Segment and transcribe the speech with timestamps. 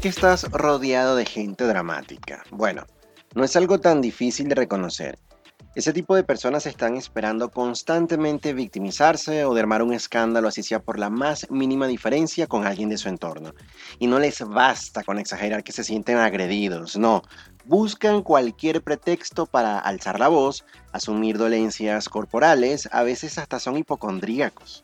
[0.00, 2.42] ¿Cómo saber que estás rodeado de gente dramática?
[2.50, 2.86] Bueno,
[3.34, 5.18] no es algo tan difícil de reconocer.
[5.74, 10.98] Ese tipo de personas están esperando constantemente victimizarse o dermar un escándalo, así sea por
[10.98, 13.52] la más mínima diferencia con alguien de su entorno.
[13.98, 17.22] Y no les basta con exagerar que se sienten agredidos, no.
[17.66, 24.82] Buscan cualquier pretexto para alzar la voz, asumir dolencias corporales, a veces hasta son hipocondríacos.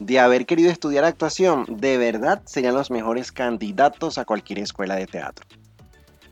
[0.00, 5.06] De haber querido estudiar actuación, de verdad serían los mejores candidatos a cualquier escuela de
[5.06, 5.44] teatro.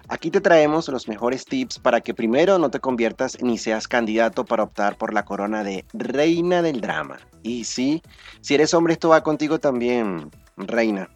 [0.09, 4.45] Aquí te traemos los mejores tips para que primero no te conviertas ni seas candidato
[4.45, 7.19] para optar por la corona de reina del drama.
[7.43, 8.03] Y sí,
[8.41, 11.11] si eres hombre esto va contigo también, reina.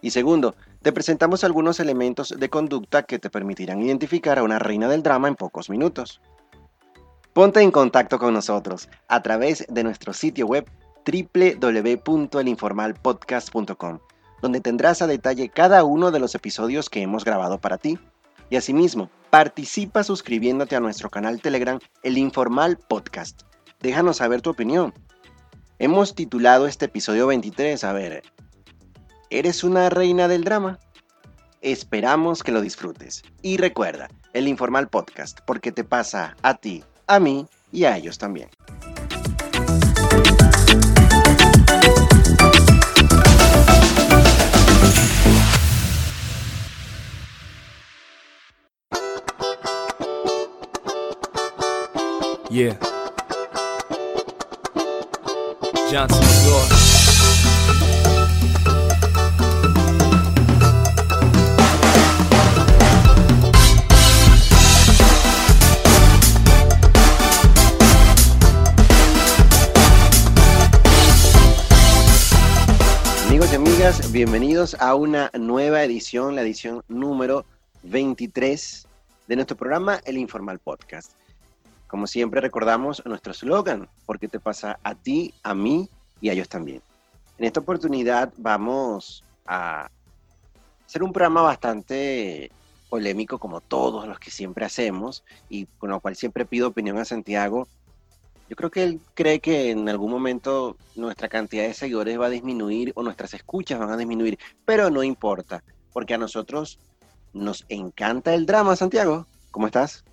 [0.00, 4.88] Y segundo, te presentamos algunos elementos de conducta que te permitirán identificar a una reina
[4.88, 6.22] del drama en pocos minutos.
[7.34, 10.66] Ponte en contacto con nosotros a través de nuestro sitio web
[11.04, 13.98] www.elinformalpodcast.com,
[14.42, 17.98] donde tendrás a detalle cada uno de los episodios que hemos grabado para ti
[18.50, 23.42] y asimismo, participa suscribiéndote a nuestro canal Telegram, El Informal Podcast.
[23.80, 24.92] Déjanos saber tu opinión.
[25.78, 28.22] Hemos titulado este episodio 23, a ver,
[29.30, 30.78] ¿eres una reina del drama?
[31.62, 33.22] Esperamos que lo disfrutes.
[33.40, 38.18] Y recuerda, El Informal Podcast, porque te pasa a ti, a mí y a ellos
[38.18, 38.50] también.
[52.50, 52.76] Yeah.
[55.88, 56.20] Johnson.
[73.28, 77.44] Amigos y amigas, bienvenidos a una nueva edición, la edición número
[77.84, 78.88] 23
[79.28, 81.19] de nuestro programa El Informal Podcast.
[81.90, 85.88] Como siempre recordamos nuestro slogan, porque te pasa a ti, a mí
[86.20, 86.82] y a ellos también.
[87.36, 89.90] En esta oportunidad vamos a
[90.86, 92.52] hacer un programa bastante
[92.88, 97.04] polémico como todos los que siempre hacemos y con lo cual siempre pido opinión a
[97.04, 97.66] Santiago.
[98.48, 102.30] Yo creo que él cree que en algún momento nuestra cantidad de seguidores va a
[102.30, 106.78] disminuir o nuestras escuchas van a disminuir, pero no importa, porque a nosotros
[107.32, 109.26] nos encanta el drama, Santiago.
[109.50, 110.04] ¿Cómo estás?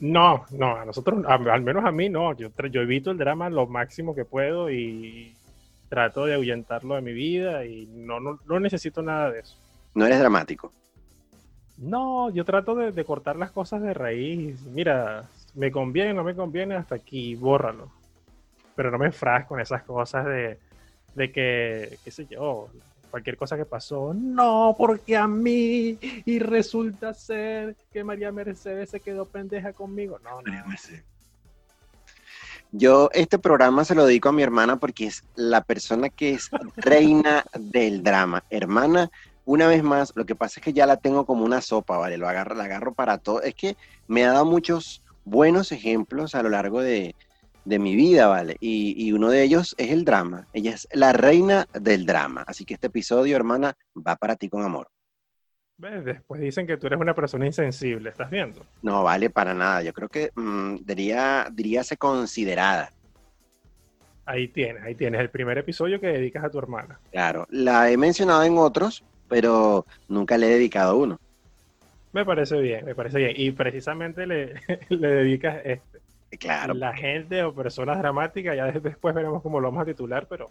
[0.00, 2.34] No, no, a nosotros, al menos a mí no.
[2.34, 5.36] Yo, yo evito el drama lo máximo que puedo y
[5.90, 9.56] trato de ahuyentarlo de mi vida y no, no, necesito nada de eso.
[9.94, 10.72] ¿No eres dramático?
[11.76, 14.62] No, yo trato de, cortar las cosas de raíz.
[14.66, 17.90] Mira, me conviene, no me conviene, hasta aquí, bórralo.
[18.74, 20.58] Pero no me enfrasco en esas cosas de,
[21.14, 22.68] de que, qué sé yo,
[23.10, 29.00] cualquier cosa que pasó, no, porque a mí, y resulta ser que María Mercedes se
[29.00, 30.18] quedó pendeja conmigo.
[30.20, 30.52] No, no.
[32.72, 36.50] Yo este programa se lo dedico a mi hermana porque es la persona que es
[36.76, 38.44] reina del drama.
[38.48, 39.10] Hermana,
[39.44, 42.16] una vez más, lo que pasa es que ya la tengo como una sopa, ¿vale?
[42.16, 43.42] Lo agarro, la agarro para todo.
[43.42, 47.16] Es que me ha dado muchos buenos ejemplos a lo largo de,
[47.64, 48.56] de mi vida, ¿vale?
[48.60, 50.46] Y, uno de ellos es el drama.
[50.52, 52.44] Ella es la reina del drama.
[52.46, 54.88] Así que este episodio, hermana, va para ti con amor.
[55.78, 58.66] Después dicen que tú eres una persona insensible, ¿estás viendo?
[58.82, 59.82] No, vale, para nada.
[59.82, 62.92] Yo creo que mm, diría, diría ser considerada.
[64.26, 67.00] Ahí tienes, ahí tienes el primer episodio que dedicas a tu hermana.
[67.10, 71.18] Claro, la he mencionado en otros, pero nunca le he dedicado uno.
[72.12, 73.32] Me parece bien, me parece bien.
[73.34, 74.54] Y precisamente le,
[74.88, 75.99] le dedicas este.
[76.38, 76.74] Claro.
[76.74, 80.50] La gente o personas dramáticas, ya después veremos cómo lo vamos a titular, pero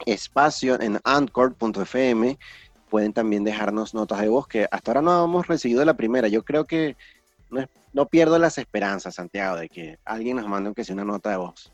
[0.04, 2.38] espacio en anchor.fm
[2.88, 6.28] pueden también dejarnos notas de voz que hasta ahora no hemos recibido la primera.
[6.28, 6.94] Yo creo que
[7.50, 11.30] no, no pierdo las esperanzas, Santiago, de que alguien nos mande aunque sea una nota
[11.30, 11.72] de voz.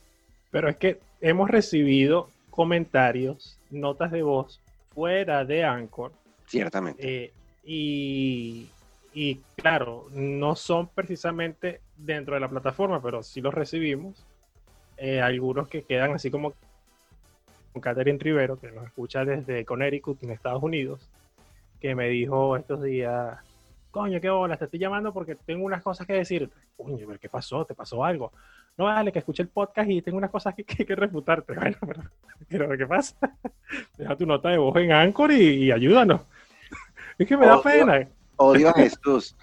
[0.51, 4.63] Pero es que hemos recibido comentarios, notas de voz
[4.95, 6.13] fuera de Anchor
[6.53, 7.25] Ciertamente.
[7.25, 7.33] Eh,
[7.65, 8.69] y,
[9.15, 14.23] y, claro, no son precisamente dentro de la plataforma, pero sí los recibimos.
[14.99, 16.53] Eh, algunos que quedan así como
[17.81, 21.09] Catherine Rivero, que nos escucha desde Connecticut, en Estados Unidos,
[21.81, 23.39] que me dijo estos días,
[23.91, 26.55] coño, qué bola, te estoy llamando porque tengo unas cosas que decirte.
[26.77, 27.65] Coño, pero ¿qué pasó?
[27.65, 28.31] ¿Te pasó algo?
[28.77, 31.55] No, vale, que escuché el podcast y tengo unas cosas que, que, que refutarte.
[31.57, 32.03] Bueno, pero,
[32.47, 33.17] pero, ¿qué pasa?
[33.97, 36.21] Deja tu nota de voz en Anchor y, y ayúdanos.
[37.19, 38.09] Es que me da Odio- pena.
[38.37, 39.35] Odio a Jesús.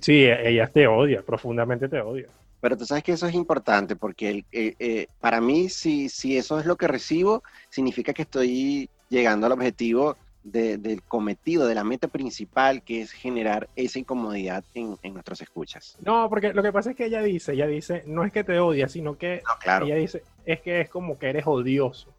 [0.00, 2.26] Sí, ella te odia, profundamente te odia.
[2.60, 6.36] Pero tú sabes que eso es importante porque el- eh, eh, para mí, si, si
[6.36, 11.74] eso es lo que recibo, significa que estoy llegando al objetivo de- del cometido, de
[11.74, 15.96] la meta principal, que es generar esa incomodidad en, en nuestros escuchas.
[16.04, 18.58] No, porque lo que pasa es que ella dice, ella dice, no es que te
[18.58, 19.86] odia, sino que No, claro.
[19.86, 22.12] ella dice, es que es como que eres odioso.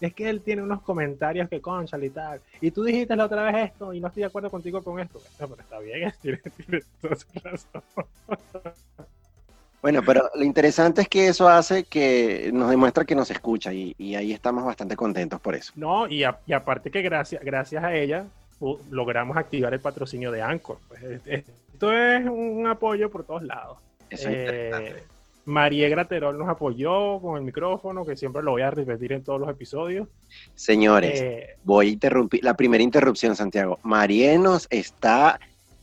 [0.00, 2.40] Es que él tiene unos comentarios que concha y tal.
[2.60, 5.20] Y tú dijiste la otra vez esto y no estoy de acuerdo contigo con esto.
[5.40, 7.82] No, pero está bien, tiene, tiene toda su razón.
[9.80, 13.94] Bueno, pero lo interesante es que eso hace que nos demuestra que nos escucha y,
[13.98, 15.72] y ahí estamos bastante contentos por eso.
[15.76, 18.24] No, y, a- y aparte que gracias, gracias a ella
[18.90, 20.78] logramos activar el patrocinio de Anchor.
[20.88, 21.44] Pues, es- es-
[21.74, 23.78] esto es un apoyo por todos lados.
[24.08, 25.13] Eso es Eh, interesante.
[25.46, 29.40] María Graterol nos apoyó con el micrófono, que siempre lo voy a repetir en todos
[29.40, 30.08] los episodios.
[30.54, 33.78] Señores, Eh, voy a interrumpir la primera interrupción, Santiago.
[33.82, 35.38] Marienos está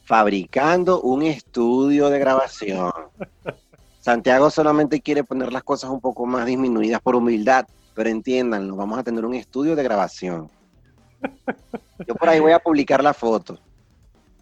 [0.06, 2.92] fabricando un estudio de grabación.
[4.00, 8.98] Santiago solamente quiere poner las cosas un poco más disminuidas por humildad, pero entiéndanlo, vamos
[8.98, 10.50] a tener un estudio de grabación.
[12.08, 13.60] Yo por ahí voy a publicar la foto.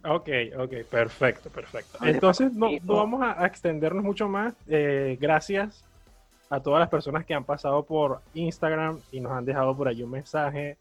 [0.04, 1.98] Ok, ok, perfecto, perfecto.
[2.06, 4.54] Entonces, no, vamos a extendernos mucho más.
[4.68, 5.84] Eh, gracias
[6.50, 10.02] a todas las personas que han pasado por Instagram y nos han dejado por ahí
[10.02, 10.78] un mensaje,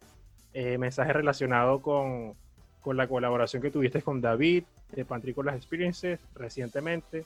[0.55, 2.35] eh, mensaje relacionado con,
[2.81, 7.25] con la colaboración que tuviste con David de Pantry con las Experiences recientemente.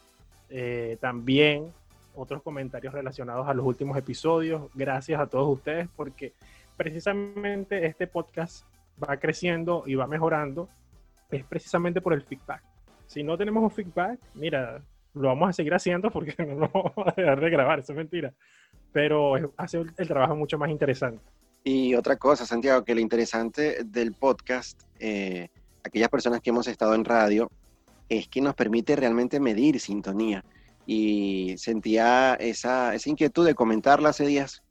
[0.50, 1.72] Eh, también
[2.14, 4.62] otros comentarios relacionados a los últimos episodios.
[4.74, 6.32] Gracias a todos ustedes porque
[6.76, 8.64] precisamente este podcast
[9.02, 10.68] va creciendo y va mejorando
[11.32, 12.62] es precisamente por el feedback.
[13.06, 14.82] Si no tenemos un feedback, mira,
[15.14, 17.96] lo vamos a seguir haciendo porque no lo vamos a dejar de grabar, eso es
[17.96, 18.32] mentira.
[18.92, 21.22] Pero hace el trabajo mucho más interesante.
[21.64, 25.48] Y otra cosa, Santiago, que lo interesante del podcast, eh,
[25.84, 27.50] aquellas personas que hemos estado en radio,
[28.08, 30.44] es que nos permite realmente medir sintonía.
[30.86, 34.62] Y sentía esa, esa inquietud de comentarla hace días,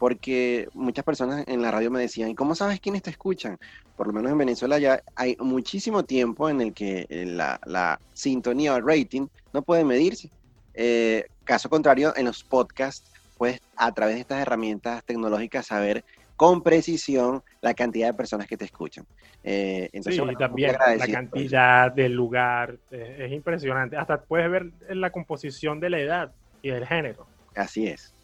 [0.00, 3.58] porque muchas personas en la radio me decían, ¿y cómo sabes quiénes te escuchan?
[3.96, 8.00] Por lo menos en Venezuela ya hay muchísimo tiempo en el que eh, la, la
[8.14, 10.30] sintonía o el rating no puede medirse.
[10.72, 16.02] Eh, caso contrario, en los podcasts, puedes a través de estas herramientas tecnológicas saber
[16.34, 19.04] con precisión la cantidad de personas que te escuchan.
[19.44, 21.12] Eh, entonces, sí, bueno, también la eso.
[21.12, 23.98] cantidad del lugar, es impresionante.
[23.98, 26.32] Hasta puedes ver la composición de la edad
[26.62, 27.26] y del género.
[27.54, 28.14] Así es.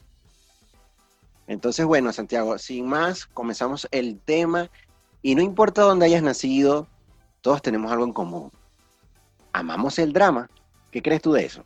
[1.46, 4.70] Entonces, bueno, Santiago, sin más, comenzamos el tema
[5.22, 6.86] y no importa dónde hayas nacido,
[7.40, 8.50] todos tenemos algo en común.
[9.52, 10.50] Amamos el drama.
[10.90, 11.64] ¿Qué crees tú de eso?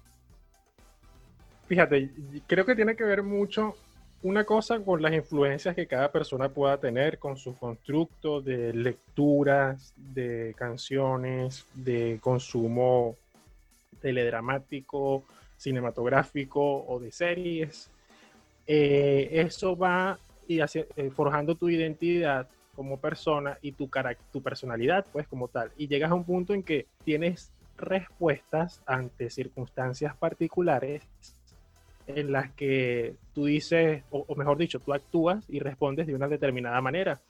[1.67, 2.11] Fíjate,
[2.47, 3.75] creo que tiene que ver mucho
[4.23, 9.95] una cosa con las influencias que cada persona pueda tener con su constructo de lecturas,
[9.97, 13.17] de canciones, de consumo
[14.03, 15.25] teledramático,
[15.57, 17.89] cinematográfico o de series.
[18.67, 23.89] Eh, eso va y eh, forjando tu identidad como persona y tu,
[24.33, 25.71] tu personalidad, pues como tal.
[25.77, 31.03] Y llegas a un punto en que tienes respuestas ante circunstancias particulares
[32.07, 36.27] en las que tú dices, o, o mejor dicho, tú actúas y respondes de una
[36.29, 37.21] determinada manera.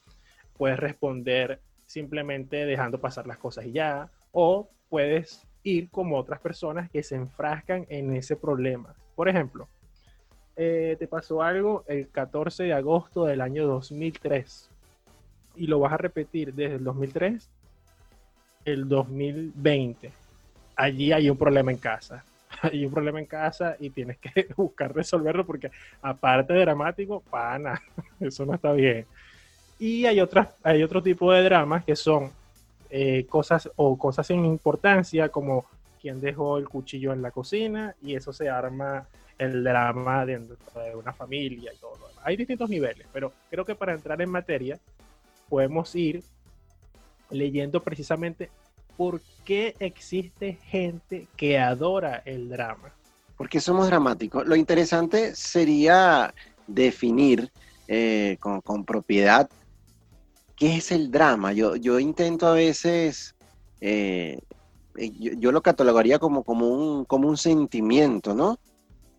[0.56, 6.90] Puedes responder simplemente dejando pasar las cosas y ya, o puedes ir como otras personas
[6.90, 8.94] que se enfrascan en ese problema.
[9.14, 9.68] Por ejemplo,
[10.62, 14.68] eh, te pasó algo el 14 de agosto del año 2003
[15.56, 17.48] y lo vas a repetir desde el 2003
[18.66, 20.12] el 2020.
[20.76, 22.22] Allí hay un problema en casa.
[22.62, 25.70] Hay un problema en casa y tienes que buscar resolverlo porque
[26.02, 27.80] aparte de dramático, pana,
[28.20, 29.06] eso no está bien.
[29.78, 32.30] Y hay otras, hay otro tipo de dramas que son
[32.90, 35.64] eh, cosas o cosas sin importancia como
[36.02, 39.06] quien dejó el cuchillo en la cocina y eso se arma
[39.40, 41.98] el drama dentro de una familia y todo.
[42.22, 44.78] Hay distintos niveles, pero creo que para entrar en materia
[45.48, 46.22] podemos ir
[47.30, 48.50] leyendo precisamente
[48.98, 52.92] por qué existe gente que adora el drama.
[53.38, 54.46] Porque somos dramáticos.
[54.46, 56.34] Lo interesante sería
[56.66, 57.50] definir
[57.88, 59.48] eh, con, con propiedad
[60.54, 61.54] qué es el drama.
[61.54, 63.34] Yo, yo intento a veces,
[63.80, 64.38] eh,
[64.98, 68.58] eh, yo, yo lo catalogaría como, como, un, como un sentimiento, ¿no?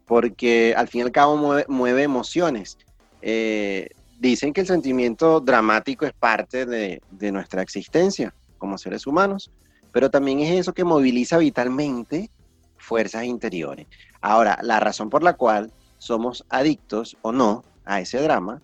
[0.05, 2.77] Porque al fin y al cabo mueve, emociones.
[3.21, 3.89] Eh,
[4.19, 9.51] dicen que el sentimiento dramático es parte de, de nuestra existencia como seres humanos,
[9.91, 12.29] pero también es eso que moviliza vitalmente
[12.77, 13.87] fuerzas interiores.
[14.21, 18.61] Ahora, la razón por la cual somos adictos o no a ese drama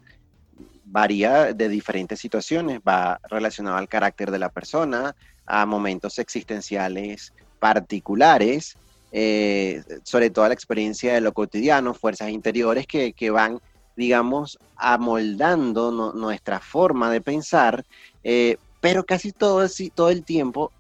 [0.90, 5.16] varía de diferentes situaciones, va relacionado al carácter de la persona,
[5.46, 8.78] a momentos existenciales particulares,
[9.12, 13.60] eh, sobre todo la experiencia de lo cotidiano, fuerzas interiores que, van,
[13.96, 17.86] digamos, amoldando nuestra forma de pensar,
[18.24, 20.72] eh, pero casi todo, todo el tiempo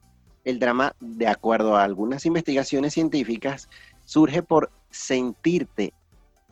[0.47, 3.67] el drama, de acuerdo a algunas investigaciones científicas,
[4.05, 5.93] surge por sentirte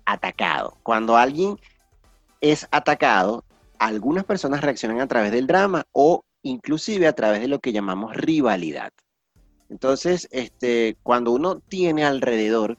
[0.06, 0.78] atacado.
[0.84, 1.58] Cuando alguien
[2.42, 3.46] es atacado,
[3.80, 8.16] algunas personas reaccionan a través del drama o inclusive a través de lo que llamamos
[8.16, 8.92] rivalidad.
[9.70, 12.78] Entonces, este, cuando uno tiene alrededor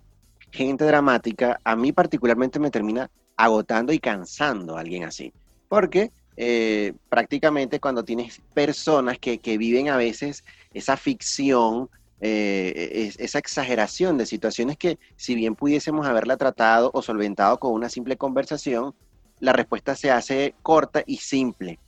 [0.51, 5.33] gente dramática, a mí particularmente me termina agotando y cansando a alguien así.
[5.69, 11.89] Porque eh, prácticamente cuando tienes personas que, viven a veces esa ficción,
[12.21, 17.89] eh, esa exageración de situaciones que si bien pudiésemos haberla tratado o solventado con una
[17.89, 18.95] simple conversación,
[19.41, 21.79] la respuesta se hace corta y simple,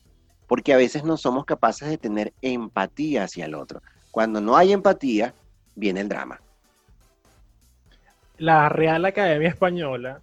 [0.46, 3.80] porque a veces no somos capaces de tener empatía hacia el otro.
[4.18, 5.32] Cuando no hay empatía,
[5.76, 6.40] viene el drama.
[8.38, 10.22] La Real Academia Española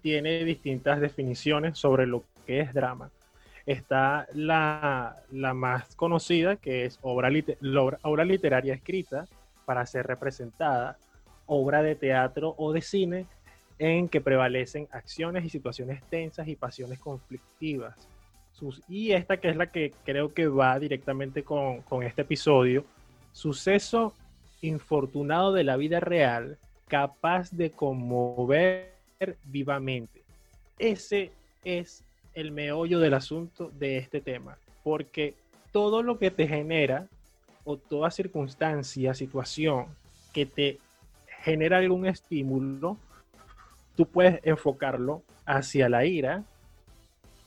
[0.00, 3.10] tiene distintas definiciones sobre lo que es drama
[3.66, 7.28] está la, más conocida, que es obra,
[8.00, 9.26] obra, literaria escrita
[9.66, 10.96] para ser representada,
[11.44, 13.26] obra de teatro o de cine
[13.78, 18.08] en que prevalecen acciones y situaciones tensas y pasiones conflictivas.
[18.88, 22.86] y esta que es la que creo que va directamente con, con este episodio,
[23.34, 24.14] suceso
[24.62, 26.56] infortunado de la vida real
[26.88, 28.94] capaz de conmover
[29.44, 30.22] vivamente.
[30.78, 31.32] Ese
[31.64, 35.34] es el meollo del asunto de este tema, porque
[35.72, 37.08] todo lo que te genera
[37.64, 39.86] o toda circunstancia, situación
[40.32, 40.78] que te
[41.42, 42.96] genera algún estímulo,
[43.96, 46.44] tú puedes enfocarlo hacia la ira,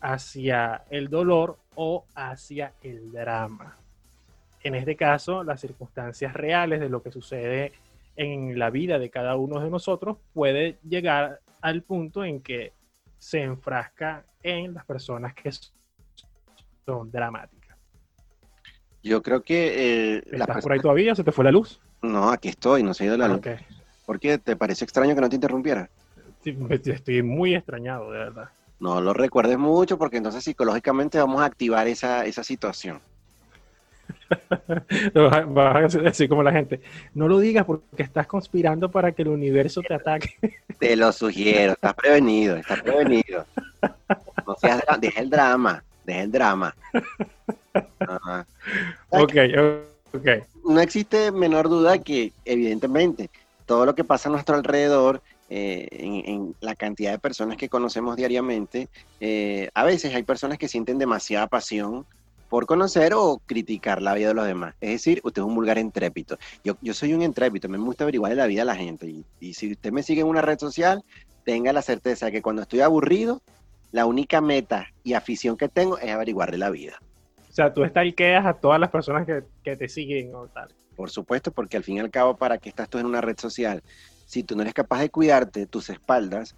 [0.01, 3.77] hacia el dolor o hacia el drama.
[4.64, 7.74] En este caso, las circunstancias reales de lo que sucede
[8.16, 12.74] en la vida de cada uno de nosotros puede llegar al punto en que
[13.18, 15.52] se enfrasca en las personas que
[16.86, 17.78] son dramáticas.
[19.04, 20.18] Yo creo que...
[20.18, 21.16] Eh, ¿Estás por ahí todavía?
[21.16, 21.80] ¿Se te fue la luz?
[22.02, 23.42] No, aquí estoy, no se ha ido la ah, luz.
[24.06, 24.38] ¿Por qué?
[24.38, 25.90] ¿Te parece extraño que no te interrumpiera?
[26.44, 28.50] Sí, estoy muy extrañado, de verdad.
[28.80, 33.02] No lo recuerdes mucho porque entonces psicológicamente vamos a activar esa, esa situación.
[35.48, 36.82] Vas a decir como la gente,
[37.14, 40.36] no lo digas porque estás conspirando para que el universo te ataque.
[40.80, 43.46] Te lo sugiero, estás prevenido, estás prevenido.
[44.46, 46.76] No seas, deja el drama, deja el drama.
[49.10, 49.34] Ok,
[50.14, 50.28] ok.
[50.66, 53.32] No existe menor duda que, evidentemente,
[53.66, 58.18] todo lo que pasa a nuestro alrededor, eh, en, la cantidad de personas que conocemos
[58.18, 62.06] diariamente, eh, a veces hay personas que sienten demasiada pasión
[62.50, 64.75] por conocer o criticar la vida de los demás.
[64.80, 66.38] Es decir, usted es un vulgar entrépito.
[66.63, 69.08] Yo, yo soy un entrépito, me gusta averiguar la vida de la gente.
[69.08, 71.04] Y, y, si usted me sigue en una red social,
[71.44, 73.42] tenga la certeza de que cuando estoy aburrido,
[73.92, 77.00] la única meta y afición que tengo es averiguarle la vida.
[77.50, 77.82] O sea, tú
[78.16, 80.70] quedas a todas las personas que, que te siguen o tal.
[80.96, 83.38] Por supuesto, porque al fin y al cabo, ¿para qué estás tú en una red
[83.38, 83.84] social?
[84.25, 86.56] Si tú no eres capaz de cuidarte tus espaldas,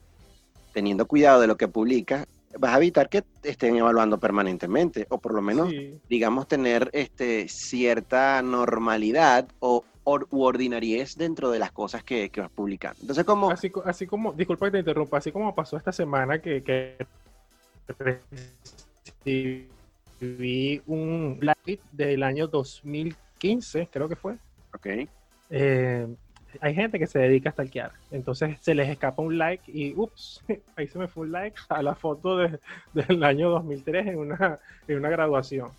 [0.73, 2.25] teniendo cuidado de lo que publicas,
[2.59, 5.69] vas a evitar que estén evaluando permanentemente, o por lo menos,
[6.09, 9.83] digamos, tener este, cierta normalidad o
[10.31, 12.97] u ordinariez dentro de las cosas que, vas publicando.
[13.01, 13.51] Entonces, como...
[13.51, 16.97] Así, así como, disculpa que te interrumpa, así como pasó esta semana que, que
[19.23, 24.33] recibí un live del año 2015, creo que fue.
[24.73, 24.87] Ok.
[25.51, 26.07] Eh,
[26.61, 27.91] hay gente que se dedica a stalkear.
[28.11, 30.43] Entonces se les escapa un like y ups,
[30.75, 32.59] ahí se me fue un like a la foto de,
[32.93, 35.69] del año 2003 en una, en una graduación.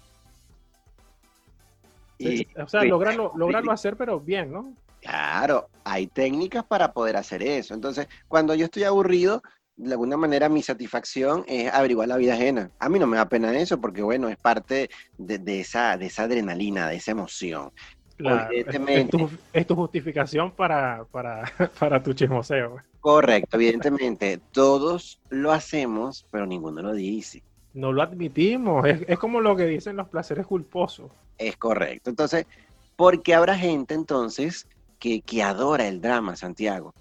[2.18, 4.74] Y, o sea, lograrlo, lograrlo hacer, pero bien, ¿no?
[5.00, 7.72] Claro, hay técnicas para poder hacer eso.
[7.72, 9.42] Entonces, cuando yo estoy aburrido,
[9.76, 12.70] de alguna manera mi satisfacción es averiguar la vida ajena.
[12.78, 16.06] A mí no me da pena eso porque, bueno, es parte de, de, esa, de
[16.06, 17.72] esa adrenalina, de esa emoción
[19.52, 22.76] es, tu, justificación para, para, tu chismoseo.
[23.00, 24.40] Correcto, evidentemente.
[24.52, 27.42] Todos lo hacemos, pero ninguno lo dice.
[27.72, 28.86] No lo admitimos.
[28.86, 31.10] Es, como lo que dicen los placeres culposos.
[31.38, 32.10] Es correcto.
[32.10, 32.46] Entonces,
[32.96, 34.66] ¿por qué habrá gente entonces
[34.98, 36.92] que, adora el drama, Santiago?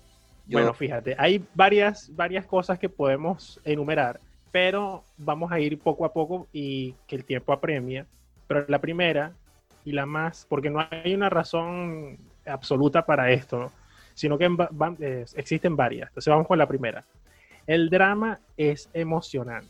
[0.46, 4.20] Bueno, fíjate, hay varias, varias cosas que podemos enumerar
[4.52, 8.06] pero vamos a ir poco a poco y que el tiempo apremia.
[8.48, 9.34] Pero la primera
[9.86, 13.72] y la más, porque no hay una razón absoluta para esto, ¿no?
[14.14, 14.50] sino que
[15.36, 16.10] existen varias.
[16.10, 17.06] Entonces vamos con la primera.
[17.66, 19.70] El drama es emocionante.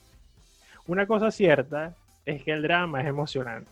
[0.87, 1.93] Una cosa cierta
[2.25, 3.69] es que el drama es emocionante.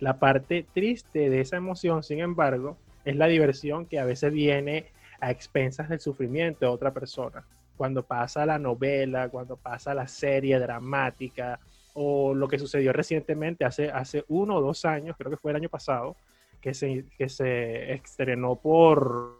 [0.00, 4.86] La parte triste de esa emoción, sin embargo, es la diversión que a veces viene
[5.20, 7.44] a expensas del sufrimiento de otra persona.
[7.76, 11.60] Cuando pasa la novela, cuando pasa la serie dramática,
[11.98, 15.56] o lo que sucedió recientemente, hace, hace uno o dos años, creo que fue el
[15.56, 16.14] año pasado,
[16.60, 19.38] que se, que se estrenó por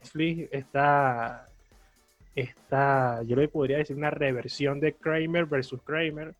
[0.00, 1.46] Netflix esta,
[2.34, 6.34] esta, yo le podría decir una reversión de Kramer versus Kramer,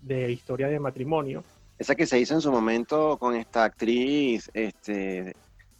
[0.00, 1.44] de historia de matrimonio.
[1.78, 5.34] Esa que se hizo en su momento con esta actriz, este,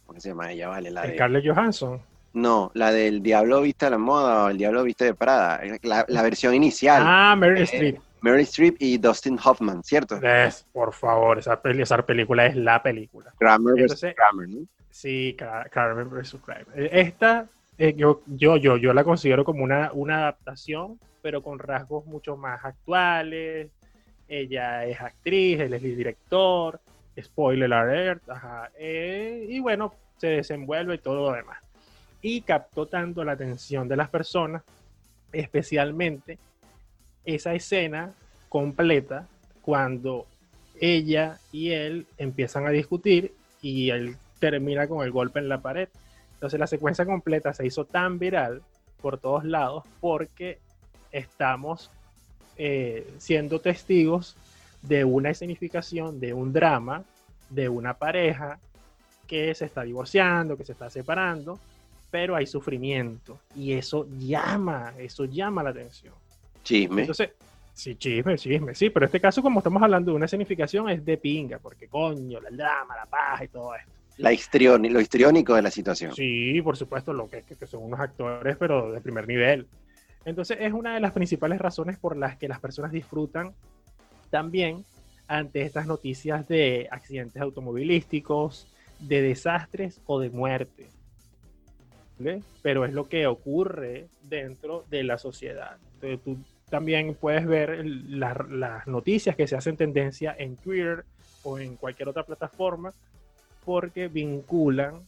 [0.05, 0.67] ¿cómo se llama ella?
[0.67, 1.15] Vale, la de...
[1.15, 2.01] Scarlett Johansson.
[2.33, 6.05] No, la del Diablo Viste a la Moda o El Diablo Viste de Prada, la,
[6.07, 7.01] la versión inicial.
[7.05, 7.99] Ah, Meryl Eh, Streep.
[8.21, 10.15] Meryl Streep y Dustin Hoffman, ¿cierto?
[10.21, 13.33] Es, por favor, esa, peli- esa película es la película.
[13.37, 14.67] Kramer versus Entonces- Kramer, ¿no?
[14.89, 15.35] Sí,
[15.71, 16.35] Carmen vs.
[16.45, 16.67] Kramer.
[16.75, 17.47] Eh, Esta,
[17.77, 22.35] eh, yo, yo, yo, yo la considero como una, una adaptación, pero con rasgos mucho
[22.37, 23.69] más actuales.
[24.27, 26.79] Ella es actriz, él es el director,
[27.19, 28.69] spoiler alert, ajá.
[28.77, 31.57] Eh, y bueno, se desenvuelve y todo lo demás.
[32.21, 34.61] Y captó tanto la atención de las personas,
[35.31, 36.37] especialmente
[37.25, 38.13] esa escena
[38.49, 39.27] completa
[39.61, 40.25] cuando
[40.79, 45.87] ella y él empiezan a discutir y él termina con el golpe en la pared.
[46.33, 48.61] Entonces la secuencia completa se hizo tan viral
[49.01, 50.59] por todos lados porque
[51.11, 51.91] estamos
[52.57, 54.35] eh, siendo testigos
[54.81, 57.03] de una escenificación, de un drama,
[57.49, 58.59] de una pareja
[59.27, 61.59] que se está divorciando, que se está separando,
[62.09, 66.13] pero hay sufrimiento y eso llama, eso llama la atención.
[66.63, 67.01] Chisme.
[67.01, 67.31] Entonces,
[67.73, 71.03] sí, chisme, chisme, sí, pero en este caso, como estamos hablando de una escenificación, es
[71.03, 73.91] de pinga, porque coño, el drama, la paz y todo esto.
[74.17, 76.13] La histrioni- lo histriónico de la situación.
[76.13, 79.67] Sí, por supuesto, lo que, que son unos actores, pero de primer nivel.
[80.25, 83.53] Entonces, es una de las principales razones por las que las personas disfrutan
[84.29, 84.83] también
[85.27, 88.67] ante estas noticias de accidentes automovilísticos,
[88.99, 90.87] de desastres o de muerte.
[92.23, 92.41] ¿Vale?
[92.61, 95.77] Pero es lo que ocurre dentro de la sociedad.
[95.95, 96.37] Entonces, tú
[96.69, 101.03] también puedes ver la- las noticias que se hacen tendencia en Twitter
[101.43, 102.93] o en cualquier otra plataforma
[103.65, 105.01] porque vinculan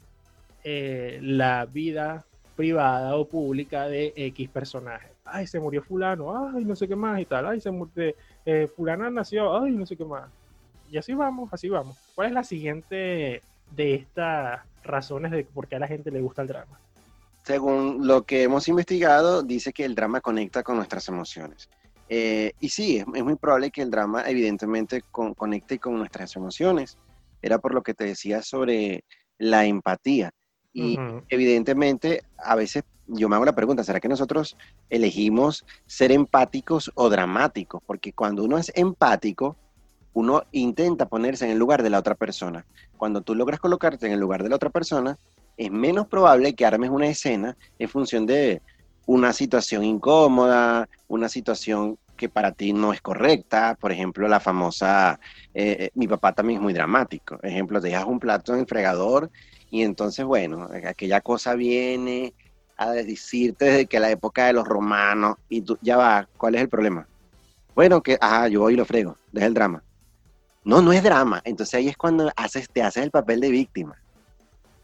[0.66, 5.10] eh, la vida privada o pública de X personaje.
[5.26, 8.14] Ay, se murió fulano, ay, no sé qué más y tal, ay, se murió,
[8.46, 10.30] eh, fulana nació, ay, no sé qué más.
[10.90, 11.98] Y así vamos, así vamos.
[12.16, 13.42] ¿Cuál es la siguiente
[13.76, 16.80] de estas razones de por qué a la gente le gusta el drama?
[17.44, 21.70] Según lo que hemos investigado, dice que el drama conecta con nuestras emociones.
[22.08, 26.36] Eh, y sí, es, es muy probable que el drama evidentemente con- conecte con nuestras
[26.36, 26.98] emociones.
[27.42, 29.04] Era por lo que te decía sobre
[29.38, 30.32] la empatía.
[30.74, 30.98] Y
[31.30, 34.56] evidentemente, a veces yo me hago la pregunta, ¿será que nosotros
[34.90, 37.82] elegimos ser empáticos o dramáticos?
[37.86, 39.58] Porque cuando uno es empático,
[40.14, 42.66] uno intenta ponerse en el lugar de la otra persona.
[42.98, 45.18] Cuando tú logras colocarte en el lugar de la otra persona,
[45.58, 48.62] es menos probable que armes una escena en función de
[49.06, 53.76] una situación incómoda, una situación que para ti no es correcta.
[53.80, 55.20] Por ejemplo, la famosa,
[55.54, 57.40] eh, eh, mi papá también es muy dramático.
[57.44, 59.30] Ejemplo, te dejas un plato en el fregador
[59.70, 62.34] y entonces, bueno, aquella cosa viene
[62.78, 66.62] a decirte desde que la época de los romanos y tú, ya va, ¿cuál es
[66.62, 67.08] el problema?
[67.76, 69.84] Bueno, que, ajá, yo voy y lo frego, deja el drama.
[70.64, 71.42] No, no es drama.
[71.44, 73.98] Entonces ahí es cuando haces, te haces el papel de víctima.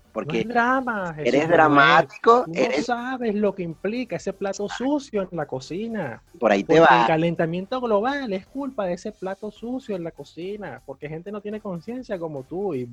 [0.10, 1.13] No Porque drama.
[1.13, 6.22] Jesús eres dramático, Tú no sabes lo que implica ese plato sucio en la cocina.
[6.39, 7.08] por ahí te Porque el va.
[7.08, 10.82] calentamiento global es culpa de ese plato sucio en la cocina.
[10.86, 12.74] Porque gente no tiene conciencia como tú.
[12.74, 12.88] Y.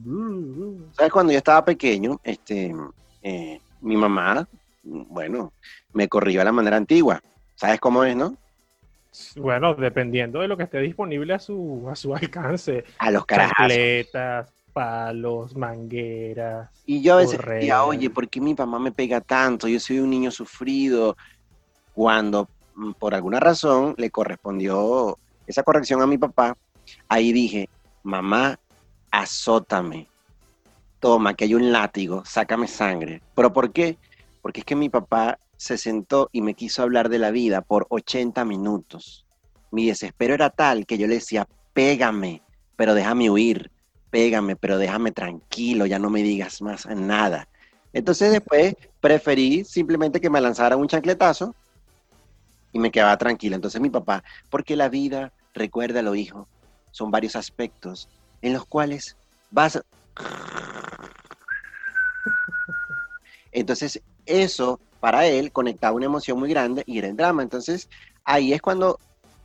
[0.93, 1.11] ¿Sabes?
[1.13, 2.75] Cuando yo estaba pequeño, este,
[3.23, 4.47] eh, mi mamá,
[4.83, 5.53] bueno,
[5.95, 7.21] me corrió a la manera antigua.
[7.55, 8.37] ¿Sabes cómo es, no?
[9.37, 12.85] Bueno, dependiendo de lo que esté disponible a su, a su alcance.
[12.99, 13.73] A los carajazos.
[14.77, 16.69] Palos, mangueras.
[16.85, 19.69] Y yo a veces decía, oye, ¿por qué mi mamá me pega tanto?
[19.69, 21.17] Yo soy un niño sufrido.
[21.95, 26.59] Cuando mm, por alguna razón le correspondió esa corrección a mi papá,
[27.09, 27.71] ahí dije,
[28.03, 28.61] mamá,
[29.11, 30.09] azótame.
[31.01, 33.23] Toma, que hay un látigo, sácame sangre.
[33.35, 33.97] ¿Pero por qué?
[34.43, 37.87] Porque es que mi papá se sentó y me quiso hablar de la vida por
[37.89, 39.25] 80 minutos.
[39.71, 42.43] Mi desespero era tal que yo le decía, pégame,
[42.77, 43.71] pero déjame huir
[44.11, 47.49] pégame, pero déjame tranquilo, ya no me digas más nada.
[47.93, 51.55] Entonces después preferí simplemente que me lanzaran un chancletazo
[52.73, 53.57] Y me quedaba tranquila.
[53.57, 56.49] Entonces mi papá, porque la vida, recuérdalo hijo,
[56.91, 58.09] son varios aspectos
[58.43, 59.17] en los cuales
[59.51, 59.83] vas...
[63.53, 67.43] Entonces eso para él conectaba una emoción muy grande y era el drama.
[67.43, 67.89] Entonces
[68.25, 68.99] ahí es cuando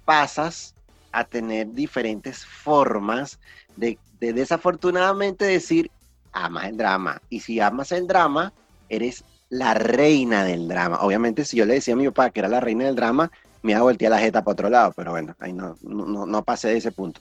[0.06, 0.76] pasas
[1.12, 3.40] a tener diferentes formas
[3.76, 5.92] de, de desafortunadamente decir,
[6.32, 7.22] amas el drama.
[7.30, 8.54] Y si amas el drama,
[8.88, 11.00] eres la reina del drama.
[11.02, 13.32] Obviamente, si yo le decía a mi papá que era la reina del drama,
[13.64, 16.44] me iba a voltear la jeta para otro lado, pero bueno, ahí no, no, no
[16.44, 17.20] pasé de ese punto.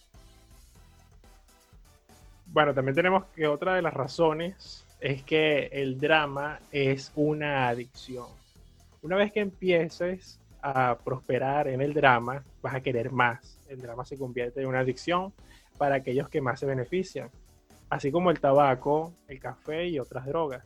[2.47, 8.27] Bueno, también tenemos que otra de las razones es que el drama es una adicción.
[9.01, 13.57] Una vez que empieces a prosperar en el drama, vas a querer más.
[13.71, 15.33] El drama se convierte en una adicción
[15.81, 17.31] para aquellos que más se benefician,
[17.89, 20.63] así como el tabaco, el café y otras drogas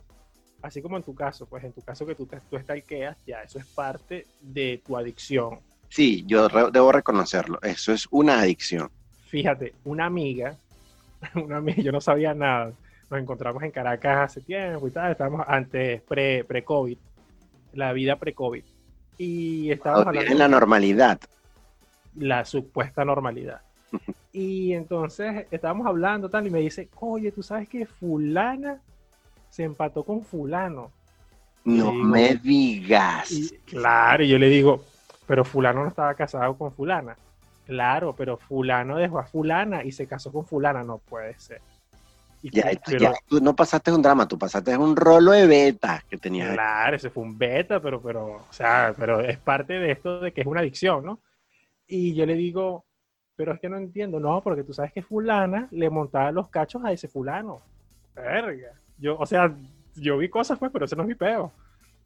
[0.65, 3.41] así como en tu caso, pues en tu caso que tú, te, tú estalqueas, ya
[3.43, 5.59] eso es parte de tu adicción.
[5.89, 8.89] Sí, yo debo reconocerlo, eso es una adicción.
[9.27, 10.55] Fíjate, una amiga,
[11.35, 12.73] una amiga, yo no sabía nada,
[13.09, 16.97] nos encontramos en Caracas hace tiempo y tal, estábamos antes pre-COVID,
[17.73, 18.63] la vida pre-COVID.
[19.17, 20.31] Y estábamos hablando...
[20.31, 21.19] En la normalidad.
[22.15, 23.61] La supuesta normalidad.
[24.33, 28.81] y entonces estábamos hablando tal y me dice, oye, tú sabes que fulana
[29.49, 30.91] se empató con fulano.
[31.63, 33.53] No me digas.
[33.65, 34.83] claro, y yo le digo,
[35.25, 37.17] pero fulano no estaba casado con fulana.
[37.65, 41.61] Claro, pero fulano dejó a fulana y se casó con fulana, no puede ser.
[42.43, 42.69] ya,
[43.27, 46.53] tú no pasaste un drama, tú pasaste un rolo de beta que tenías.
[46.53, 50.31] Claro, ese fue un beta, pero, pero, o sea, pero es parte de esto de
[50.31, 51.19] que es una adicción, ¿no?
[51.87, 52.85] Y yo le digo,
[53.35, 56.83] pero es que no entiendo, no, porque tú sabes que fulana le montaba los cachos
[56.83, 57.61] a ese fulano.
[58.15, 58.71] Verga.
[58.97, 59.53] Yo, o sea,
[59.95, 61.51] yo vi cosas, pues, pero ese no es mi peo.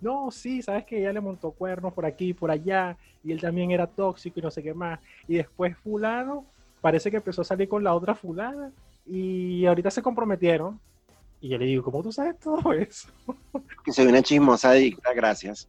[0.02, 3.72] No, sí, sabes que ella le montó cuernos por aquí, por allá, y él también
[3.72, 5.00] era tóxico y no sé qué más.
[5.28, 6.46] Y después fulano,
[6.82, 8.72] parece que empezó a salir con la otra fulana,
[9.06, 10.80] y ahorita se comprometieron.
[11.42, 13.10] Y yo le digo, ¿cómo tú sabes todo eso?
[13.84, 15.68] Que soy una chismosa adicta, gracias.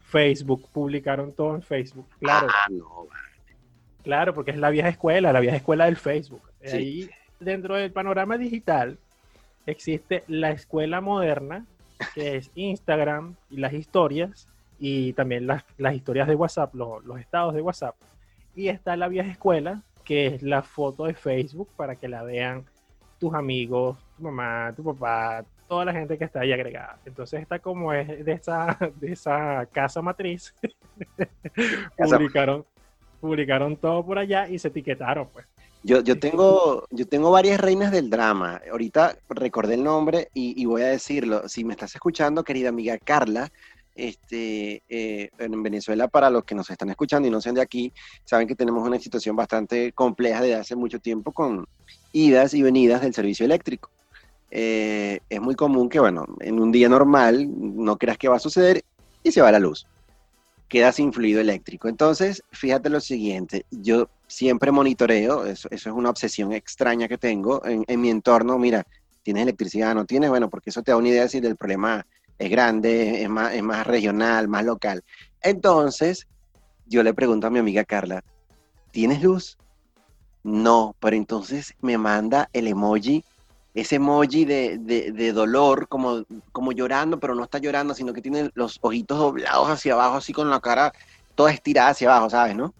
[0.00, 2.48] Facebook, publicaron todo en Facebook, claro.
[2.50, 3.06] Ah, no.
[4.02, 6.42] Claro, porque es la vieja escuela, la vieja escuela del Facebook.
[6.64, 8.98] Ahí, dentro del panorama digital,
[9.66, 11.66] existe la escuela moderna,
[12.14, 17.60] que es Instagram y las historias, y también las, historias de WhatsApp, los estados de
[17.60, 17.94] WhatsApp.
[18.54, 22.64] Y está la vieja escuela, que es la foto de Facebook para que la vean
[23.18, 26.98] tus amigos, tu mamá, tu papá, toda la gente que está ahí agregada.
[27.04, 30.54] Entonces está como es de esa, de esa casa matriz.
[31.96, 32.64] publicaron,
[33.20, 35.46] publicaron todo por allá y se etiquetaron, pues.
[35.82, 38.60] Yo, yo, tengo, yo tengo varias reinas del drama.
[38.70, 41.48] Ahorita recordé el nombre y, voy a decirlo.
[41.48, 43.50] Si me estás escuchando, querida amiga Carla,
[43.94, 47.92] este, eh, en Venezuela, para los que nos están escuchando y no sean de aquí,
[48.24, 51.66] saben que tenemos una situación bastante compleja desde hace mucho tiempo con
[52.12, 53.90] idas y venidas del servicio eléctrico.
[54.50, 58.40] Eh, es muy común que, bueno, en un día normal no creas que va a
[58.40, 58.84] suceder
[59.22, 59.86] y se va la luz.
[60.70, 61.88] Queda sin fluido eléctrico.
[61.88, 68.00] Entonces, fíjate lo siguiente, yo siempre monitoreo, eso, es una obsesión extraña que tengo en,
[68.00, 68.86] mi entorno, mira,
[69.24, 72.06] tienes electricidad, no tienes, bueno, porque eso te da una idea de si el problema
[72.38, 75.02] es grande, es más, es más regional, más local.
[75.42, 76.28] Entonces,
[76.86, 78.22] yo le pregunto a mi amiga Carla,
[78.92, 79.58] ¿tienes luz?
[80.44, 83.24] No, pero entonces me manda el emoji,
[83.74, 88.50] ese emoji de, de, dolor, como, como llorando, pero no está llorando, sino que tiene
[88.54, 90.92] los ojitos doblados hacia abajo, así con la cara
[91.34, 92.74] toda estirada hacia abajo, ¿sabes, no?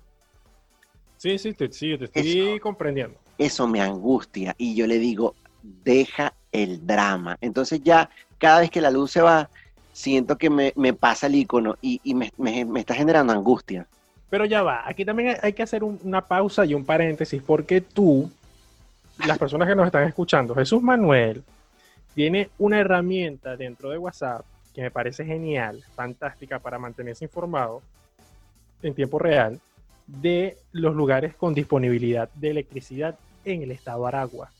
[1.17, 3.17] Sí, sí, te, sí, te estoy comprendiendo.
[3.39, 7.37] Eso me angustia y yo le digo, deja el drama.
[7.41, 9.49] Entonces ya cada vez que la luz se va,
[9.93, 12.33] siento que me, pasa el icono y, me,
[12.81, 13.87] está generando angustia.
[14.31, 18.31] Pero ya va, aquí también hay que hacer una pausa y un paréntesis porque tú,
[19.27, 21.43] las personas que nos están escuchando, Jesús Manuel,
[22.15, 27.83] tiene una herramienta dentro de WhatsApp que me parece genial, fantástica para mantenerse informado
[28.83, 29.61] en tiempo real
[30.07, 34.51] de los lugares con disponibilidad de electricidad en el estado Aragua.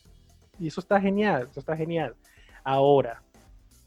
[0.59, 2.15] Y eso está genial, eso está genial.
[2.63, 3.23] Ahora,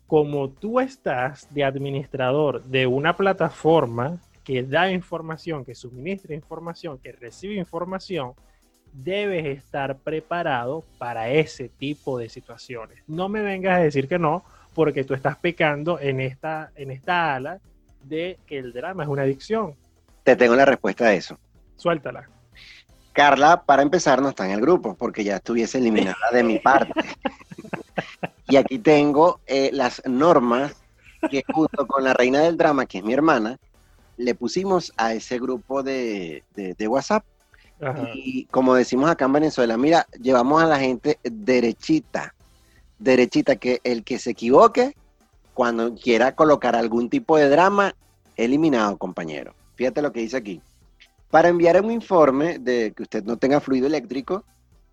[0.07, 7.13] como tú estás de administrador de una plataforma que da información, que suministra información, que
[7.13, 8.33] recibe información,
[8.93, 12.99] debes estar preparado para ese tipo de situaciones.
[13.07, 17.35] No me vengas a decir que no, porque tú estás pecando en esta, en esta
[17.35, 17.59] ala
[18.03, 19.75] de que el drama es una adicción.
[20.23, 21.37] Te tengo la respuesta a eso.
[21.75, 22.29] Suéltala.
[23.13, 26.93] Carla, para empezar, no está en el grupo porque ya estuviese eliminada de mi parte.
[28.47, 30.75] y aquí tengo eh, las normas
[31.29, 33.57] que junto con la reina del drama, que es mi hermana,
[34.17, 37.23] le pusimos a ese grupo de, de- de WhatsApp.
[38.13, 42.33] Y como decimos acá en Venezuela, mira, llevamos a la gente derechita,
[42.99, 44.95] derechita, que el que se equivoque,
[45.53, 47.95] cuando quiera colocar algún tipo de drama,
[48.37, 49.53] eliminado, compañero.
[49.75, 50.61] Fíjate lo que dice aquí.
[51.29, 54.43] Para enviar un informe de que usted no tenga fluido eléctrico,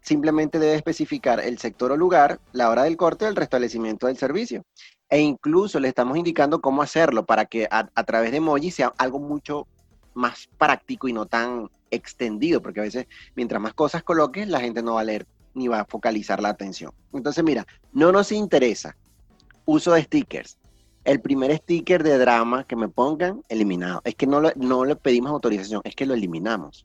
[0.03, 4.17] simplemente debe especificar el sector o lugar, la hora del corte o el restablecimiento del
[4.17, 4.63] servicio.
[5.09, 8.93] E incluso le estamos indicando cómo hacerlo para que a, a través de emoji sea
[8.97, 9.67] algo mucho
[10.21, 14.83] más práctico y no tan extendido, porque a veces mientras más cosas coloques, la gente
[14.83, 16.93] no va a leer ni va a focalizar la atención.
[17.13, 18.95] Entonces, mira, no nos interesa
[19.65, 20.57] uso de stickers.
[21.05, 24.01] El primer sticker de drama que me pongan, eliminado.
[24.05, 26.85] Es que no, lo- no le pedimos autorización, es que lo eliminamos.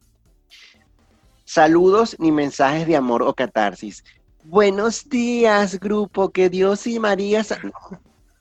[1.43, 4.03] Saludos ni mensajes de amor o catarsis.
[4.43, 7.45] Buenos días, grupo, que Dios y María...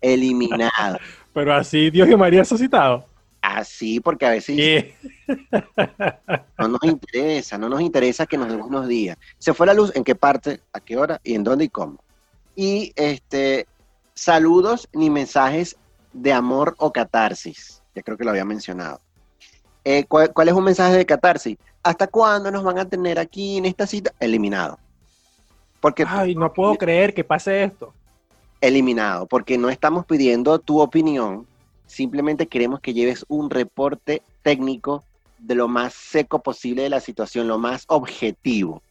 [0.01, 0.99] eliminado.
[1.35, 3.05] Pero así Dios y María suscitado.
[3.55, 4.57] Así, porque a veces
[6.59, 9.17] no nos interesa, no nos interesa que nos demos unos días.
[9.39, 12.01] Se fue la luz, ¿en qué parte, a qué hora y en dónde y cómo?
[12.57, 13.69] Y este,
[14.13, 15.77] saludos ni mensajes
[16.13, 17.81] de amor o catarsis.
[17.95, 18.99] Ya creo que lo había mencionado.
[19.85, 21.57] Eh, ¿cuál, cuál es un mensaje de catarsis?
[21.85, 24.13] ¿Hasta cuándo nos van a tener aquí en esta cita?
[24.19, 24.81] Eliminado.
[25.79, 27.95] Porque Ay, no puedo creer que pase esto.
[28.61, 31.47] eliminado, porque no estamos pidiendo tu opinión,
[31.87, 35.05] simplemente queremos que lleves un reporte técnico
[35.39, 38.83] de lo más seco posible de la situación, lo más objetivo.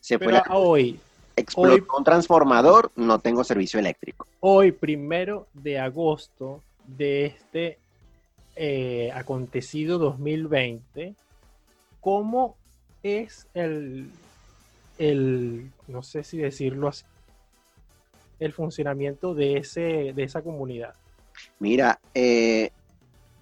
[0.00, 0.98] Se fue la- hoy,
[1.36, 4.26] explotó hoy- un transformador, no tengo servicio eléctrico.
[4.40, 7.78] hoy, primero de agosto de este
[8.56, 11.14] eh, acontecido 2020,
[12.00, 12.56] ¿cómo
[13.02, 14.10] es el,
[14.98, 17.04] el, no sé si decirlo así,
[18.38, 20.94] el funcionamiento de, ese, de esa comunidad?
[21.58, 22.70] Mira, eh,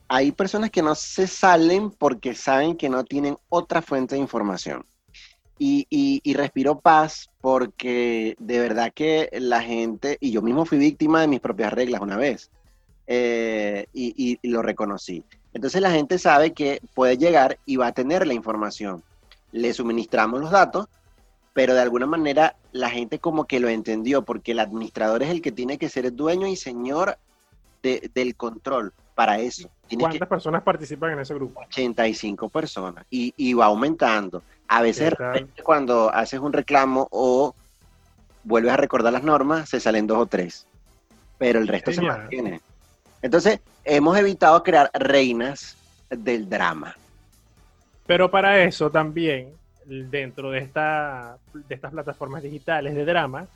[0.08, 4.84] hay personas que no se salen porque saben que no tienen otra fuente de información.
[5.60, 11.26] Y, respiro paz porque de verdad que la gente, y yo mismo fui víctima de
[11.26, 12.50] mis propias reglas una vez,
[13.08, 15.24] eh, y- y lo reconocí.
[15.52, 19.02] Entonces la gente sabe que puede llegar y va a tener la información.
[19.50, 20.86] Le suministramos los datos,
[21.54, 25.42] pero de alguna manera la gente como que lo entendió, porque el administrador es el
[25.42, 27.18] que tiene que ser dueño y señor
[27.82, 29.68] de- del control para eso.
[29.88, 31.60] Que ¿Cuántas personas participan en ese grupo?
[31.60, 34.42] 85 personas y, y va aumentando.
[34.68, 35.14] A veces
[35.62, 37.54] cuando haces un reclamo o
[38.44, 40.66] vuelves a recordar las normas, se salen dos o tres,
[41.38, 42.60] pero el resto se mantiene.
[43.22, 45.76] Entonces, hemos evitado crear reinas
[46.10, 46.94] del drama.
[48.06, 49.52] Pero para eso también,
[49.84, 53.46] dentro de, esta, de estas plataformas digitales de drama,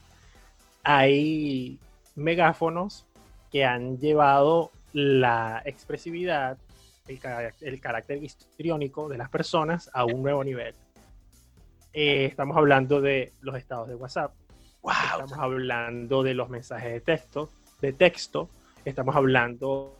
[0.82, 1.78] hay
[2.16, 3.04] megáfonos
[3.53, 6.59] que han llevado la expresividad,
[7.07, 10.75] el, ca- el carácter histriónico de las personas a un nuevo nivel.
[11.93, 14.33] Eh, estamos hablando de los estados de WhatsApp,
[14.83, 14.93] ¡Wow!
[15.12, 18.49] estamos hablando de los mensajes de texto, de texto,
[18.85, 19.99] estamos hablando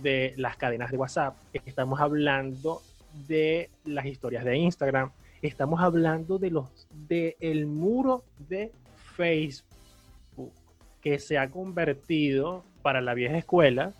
[0.00, 1.34] de las cadenas de WhatsApp,
[1.64, 2.82] estamos hablando
[3.26, 5.10] de las historias de Instagram,
[5.40, 8.72] estamos hablando de los de el muro de
[9.16, 9.75] Facebook
[11.06, 13.92] que se ha convertido para la vieja escuela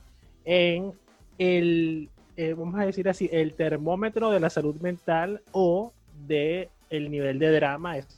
[0.44, 0.92] en
[1.38, 5.92] el eh, vamos a decir así el termómetro de la salud mental o
[6.26, 8.10] de el nivel de drama de esa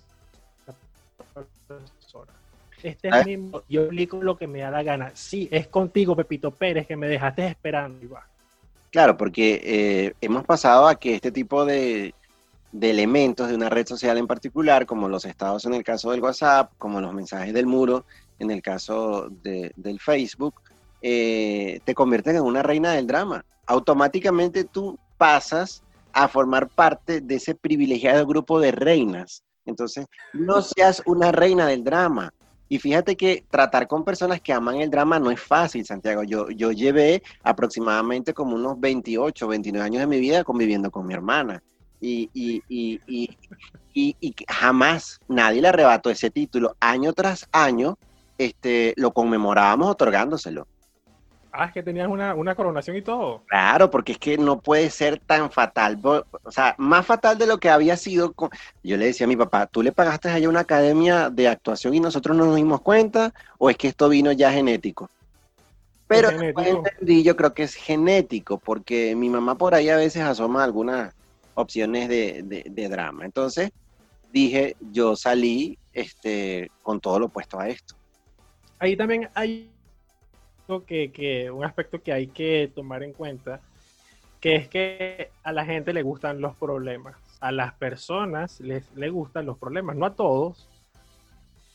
[1.34, 2.32] persona.
[2.82, 3.20] Este Ah.
[3.20, 5.12] es mi, yo explico lo que me da la gana.
[5.12, 8.08] Sí, es contigo, Pepito Pérez, que me dejaste esperando.
[8.08, 8.26] va.
[8.90, 12.14] Claro, porque eh, hemos pasado a que este tipo de,
[12.72, 16.22] de elementos de una red social en particular, como los estados en el caso del
[16.22, 18.06] WhatsApp, como los mensajes del muro
[18.38, 20.54] en el caso de- del Facebook,
[21.00, 23.44] eh, te convierten en una reina del drama.
[23.66, 29.42] Automáticamente tú pasas a formar parte de ese privilegiado grupo de reinas.
[29.66, 32.32] Entonces, no seas una reina del drama.
[32.70, 36.22] Y fíjate que tratar con personas que aman el drama no es fácil, Santiago.
[36.22, 41.14] Yo, yo llevé aproximadamente como unos 28, 29 años de mi vida conviviendo con mi
[41.14, 41.62] hermana.
[42.00, 43.00] Y, y, y,
[43.94, 46.76] y, jamás nadie le arrebató ese título.
[46.78, 47.98] Año tras año
[48.38, 50.64] este, lo conmemorábamos otorgándoselo.
[51.52, 53.42] Ah, es que tenías una, una coronación y todo.
[53.46, 55.98] Claro, porque es que no puede ser tan fatal.
[56.04, 58.32] O sea, más fatal de lo que había sido.
[58.34, 58.50] con-
[58.82, 62.00] Yo le decía a mi papá, ¿tú le pagaste allá una academia de actuación y
[62.00, 63.32] nosotros no nos dimos cuenta?
[63.58, 65.08] ¿O es que esto vino ya genético?
[66.06, 66.62] Pero genético.
[66.62, 71.12] entendí, yo creo que es genético, porque mi mamá por ahí a veces asoma algunas
[71.54, 73.24] opciones de, de- de drama.
[73.24, 73.70] Entonces
[74.32, 77.94] dije, yo salí este, con todo lo opuesto a esto.
[78.78, 79.70] Ahí también hay
[80.86, 83.60] que, que- un aspecto que hay que tomar en cuenta
[84.40, 87.16] que es que a la gente le gustan los problemas.
[87.40, 90.68] A las personas les, les gustan los problemas, no a todos,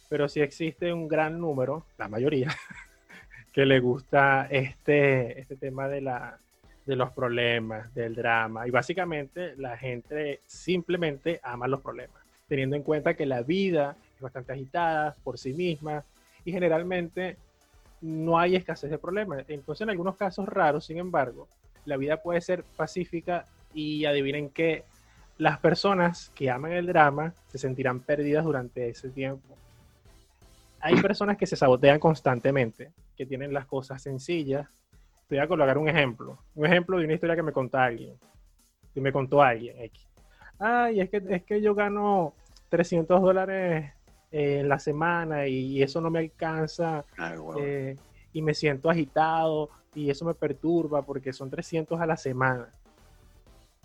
[0.09, 2.49] pero sí existe un gran número, la mayoría,
[3.53, 6.37] que le gusta este, este tema de, la,
[6.85, 8.67] de los problemas, del drama.
[8.67, 14.21] Y básicamente la gente simplemente ama los problemas, teniendo en cuenta que la vida es
[14.21, 16.05] bastante agitada por sí misma
[16.45, 17.37] y generalmente
[18.01, 19.45] no hay escasez de problemas.
[19.47, 21.47] Entonces, en algunos casos raros, sin embargo,
[21.85, 24.83] la vida puede ser pacífica y adivinen que
[25.37, 29.55] las personas que aman el drama se sentirán perdidas durante ese tiempo.
[30.79, 34.67] Hay personas que se sabotean constantemente, que tienen las cosas sencillas.
[35.27, 36.37] Te voy a colocar un ejemplo.
[36.55, 38.15] Un ejemplo de una historia que me contó alguien.
[38.93, 39.77] Que me contó alguien.
[40.59, 42.33] Ay, es que, es que yo gano
[42.69, 43.93] 300 dólares
[44.33, 47.05] eh, en la semana y, eso no me alcanza.
[47.17, 47.55] Ah, wow.
[47.59, 47.95] eh,
[48.33, 52.67] y me siento agitado y eso me perturba porque son 300 a la semana.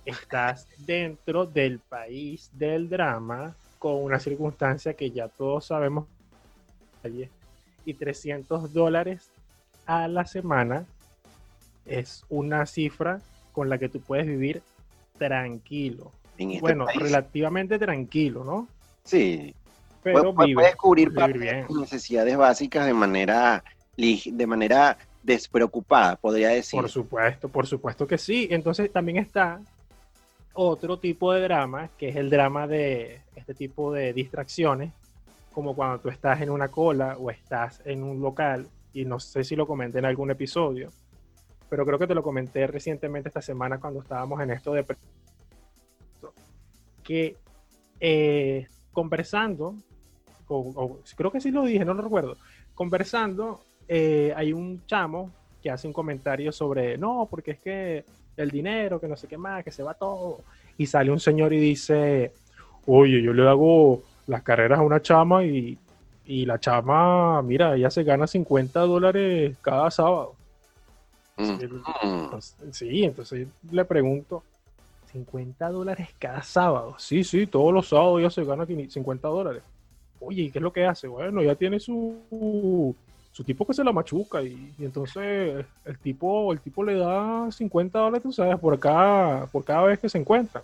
[0.07, 6.07] Estás dentro del país del drama con una circunstancia que ya todos sabemos
[7.85, 9.31] y 300 dólares
[9.87, 10.87] a la semana
[11.85, 13.21] es una cifra
[13.53, 14.63] con la que tú puedes vivir
[15.19, 16.11] tranquilo.
[16.39, 17.01] Este bueno, país.
[17.01, 18.69] relativamente tranquilo, ¿no?
[19.05, 19.55] Sí,
[20.03, 21.67] Pero puedes cubrir vivir parte de bien.
[21.67, 23.65] tus necesidades básicas de manera,
[23.97, 26.81] de manera despreocupada, podría decir.
[26.81, 28.49] Por supuesto, por supuesto que sí.
[28.51, 29.61] Entonces también está
[30.55, 34.93] otro tipo de drama, que es el drama de este tipo de distracciones,
[35.53, 39.45] como cuando tú estás en una cola o estás en un local, y no sé
[39.45, 40.91] si lo comenté en algún episodio,
[41.69, 44.85] pero creo que te lo comenté recientemente esta semana cuando estábamos en esto de
[47.03, 47.37] que
[48.01, 48.67] eh,
[49.03, 49.77] conversando,
[50.49, 52.37] o- o- creo que sí lo dije, no lo recuerdo,
[52.75, 55.31] conversando, eh, hay un chamo
[55.63, 58.05] que hace un comentario sobre, no, porque es que
[58.37, 60.41] el dinero, que no sé qué más, que se va todo.
[60.77, 62.33] Y sale un señor y dice,
[62.87, 65.79] oye, yo le hago las carreras a una chama y,
[66.27, 70.35] y la chama, mira, ella se gana 50 dólares cada sábado.
[71.37, 71.43] Mm.
[71.53, 72.25] Mm.
[72.25, 74.43] entonces, sí, entonces le pregunto,
[75.13, 76.95] 50 dólares cada sábado.
[76.99, 79.63] Sí, sí, todos los sábados ya se gana 500 50 dólares.
[80.21, 81.07] Oye, ¿y qué es lo que hace?
[81.09, 82.95] Bueno, ya tiene su,
[83.33, 87.51] su tipo que se la machuca y, y entonces el tipo, el tipo le da
[87.51, 90.63] 50 dólares, tú sabes, por cada, por cada vez que se encuentra.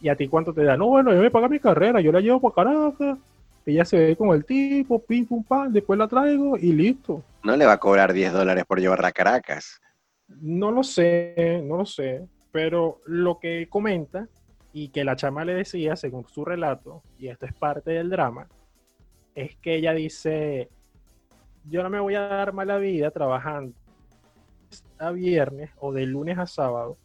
[0.00, 0.76] ¿Y a ti cuánto te da?
[0.76, 3.18] No, bueno, yo me paga mi carrera, yo la llevo para Caracas,
[3.66, 7.22] ella se ve con el tipo, pim, pum, pam, después la traigo y listo.
[7.42, 9.80] No le va a cobrar 10 dólares por llevarla a Caracas.
[10.28, 14.28] No lo sé, no lo sé, pero lo que comenta
[14.72, 18.48] y que la chama le decía, según su relato, y esto es parte del drama,
[19.34, 20.68] es que ella dice,
[21.64, 23.74] yo no me voy a dar mala vida trabajando
[24.98, 26.96] a viernes o de lunes a sábado,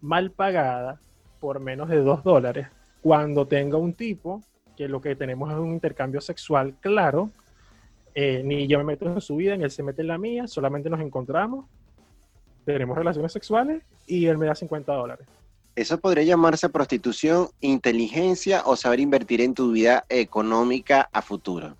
[0.00, 1.00] mal pagada
[1.40, 2.68] por menos de dos dólares,
[3.00, 4.42] cuando tenga un tipo
[4.76, 7.30] que lo que tenemos es un intercambio sexual claro,
[8.14, 10.46] eh, ni yo me meto en su vida, ni él se mete en la mía,
[10.46, 11.66] solamente nos encontramos
[12.72, 15.26] tenemos relaciones sexuales y él me da 50 dólares.
[15.74, 21.76] Eso podría llamarse prostitución, inteligencia o saber invertir en tu vida económica a futuro.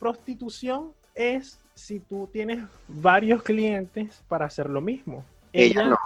[0.00, 5.24] Prostitución es si tú tienes varios clientes para hacer lo mismo.
[5.52, 5.98] Ella no.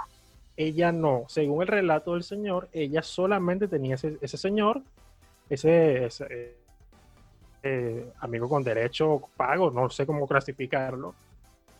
[0.57, 1.25] Ella no.
[1.29, 4.83] Según el relato del señor, ella solamente tenía ese, ese señor,
[5.49, 6.57] ese, ese, eh,
[7.63, 11.15] eh, amigo con derecho pago, no sé cómo clasificarlo,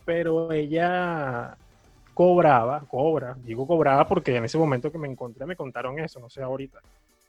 [0.05, 1.57] pero ella
[2.13, 6.29] cobraba, cobra, digo cobraba porque en ese momento que me encontré me contaron eso, no
[6.29, 6.79] sé ahorita,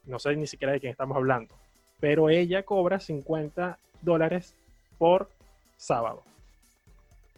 [0.07, 1.55] no sé ni siquiera de quién estamos hablando,
[2.01, 4.55] pero ella cobra 50 dólares
[4.99, 5.29] por
[5.77, 6.23] sábado.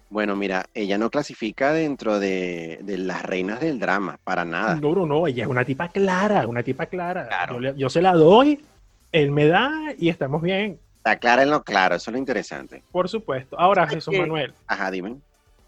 [0.09, 4.77] Bueno, mira, ella no clasifica dentro de, de las reinas del drama, para nada.
[4.77, 7.27] No, no, no, ella es una tipa clara, una tipa clara.
[7.27, 7.55] Claro.
[7.55, 8.65] Yo, le- yo se la doy,
[9.11, 12.83] él me da y estamos bien, Está clara en lo claro, eso es lo interesante.
[12.91, 13.59] por supuesto.
[13.59, 14.17] Ahora, ¿Sabes Jesús?
[14.19, 15.17] Manuel, Ajá, dime.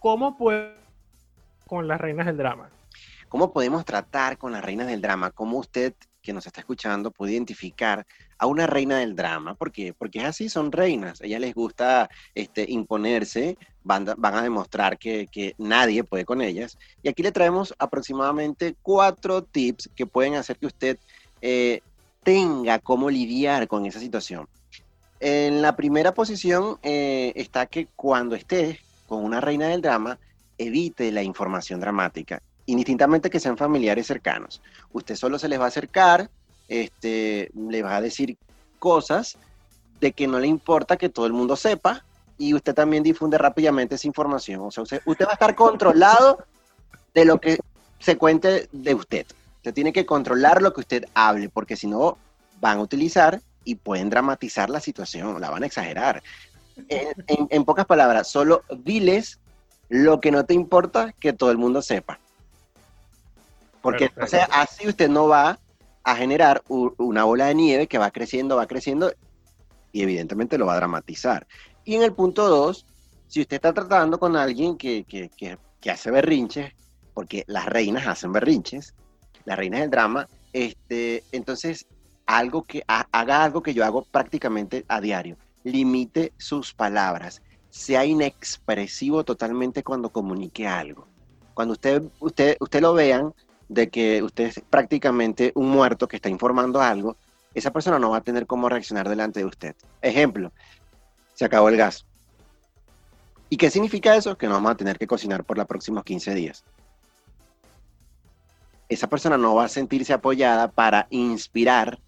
[0.00, 0.72] ¿cómo puede
[1.68, 2.68] con las reinas del drama?
[3.28, 5.30] ¿Cómo podemos tratar con las reinas del drama?
[5.30, 8.04] ¿Cómo usted que nos está escuchando puede identificar
[8.38, 9.54] a una reina del drama?
[9.54, 9.92] ¿Por qué?
[9.92, 11.20] Porque es así, son reinas.
[11.20, 16.40] A ellas les gusta este, imponerse, van, van a demostrar que, que nadie puede con
[16.40, 16.78] ellas.
[17.02, 20.98] Y aquí le traemos aproximadamente cuatro tips que pueden hacer que usted
[21.42, 21.82] eh,
[22.22, 24.48] tenga cómo lidiar con esa situación.
[25.20, 30.18] En la primera posición eh, está que cuando esté con una reina del drama,
[30.59, 34.61] evite la información dramática, indistintamente que sean familiares cercanos.
[34.92, 36.28] Usted solo se les va a acercar,
[36.68, 38.36] este, le va a decir
[38.78, 39.36] cosas
[40.00, 42.04] de que no le importa que todo el mundo sepa
[42.36, 44.61] y usted también difunde rápidamente esa información.
[44.61, 46.44] O sea, usted, usted va a estar controlado
[47.14, 47.59] de lo que
[47.98, 49.26] se cuente de usted.
[49.56, 52.16] Usted tiene que controlar lo que usted hable, porque si no,
[52.61, 56.22] van a utilizar y pueden dramatizar la situación, la van a exagerar.
[56.88, 59.40] En, en- en pocas palabras, solo diles
[59.89, 62.20] lo que no te importa que todo el mundo sepa.
[63.80, 64.24] Porque Perfecto.
[64.24, 65.59] o sea, así usted no va
[66.05, 69.12] a generar una bola de nieve que va creciendo, va creciendo
[69.93, 71.47] y evidentemente lo va a dramatizar.
[71.84, 72.86] Y en el punto dos,
[73.26, 76.72] si usted está tratando con alguien que, que- que- que hace berrinches,
[77.14, 78.95] porque las reinas hacen berrinches,
[79.45, 81.86] las reinas del drama, este, entonces
[82.26, 88.04] algo que ha- haga algo que yo hago prácticamente a diario, limite sus palabras, sea
[88.04, 91.06] inexpresivo totalmente cuando comunique algo.
[91.54, 93.34] Cuando usted, usted, usted lo vean
[93.68, 97.16] de que usted es prácticamente un muerto que está informando algo,
[97.54, 99.74] esa persona no va a tener cómo reaccionar delante de usted.
[100.00, 100.52] Ejemplo,
[101.34, 102.06] se acabó el gas.
[103.50, 104.36] ¿Y qué significa eso?
[104.36, 106.64] Que no vamos a tener que cocinar por los próximos 15 días.
[108.88, 111.98] Esa persona no va a sentirse apoyada para inspirar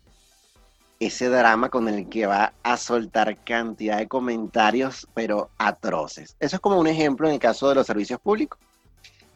[1.01, 6.36] ese drama con el que va a soltar cantidad de comentarios, pero atroces.
[6.38, 8.59] Eso es como un ejemplo en el caso de los servicios públicos.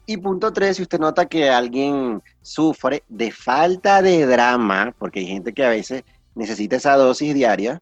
[0.06, 5.26] Y punto tres, si usted nota que alguien sufre de falta de drama, porque hay
[5.26, 6.04] gente que a veces
[6.34, 7.80] necesita esa dosis diaria,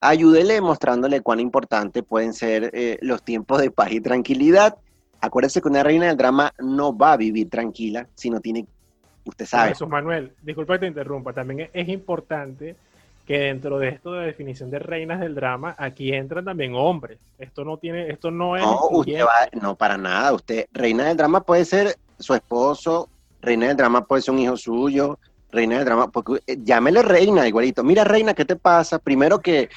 [0.00, 4.76] ayúdele mostrándole cuán importante pueden ser eh, los tiempos de paz y tranquilidad.
[5.20, 8.66] Acuérdese que una reina del drama no va a vivir tranquila si no tiene,
[9.24, 12.76] usted sabe, Jesús Manuel, disculpa que te interrumpa, también es- importante
[13.26, 17.18] que dentro de esto de definición de reinas del drama, aquí entran también hombres.
[17.38, 20.32] Esto no tiene, esto no es No, usted va, no, para nada.
[20.32, 23.08] Usted, reina del drama puede ser su esposo,
[23.42, 25.18] reina del drama puede ser un hijo suyo,
[25.50, 27.82] reina del drama, porque eh, llámele reina igualito.
[27.82, 29.00] Mira, reina, ¿qué te pasa?
[29.00, 29.70] Primero que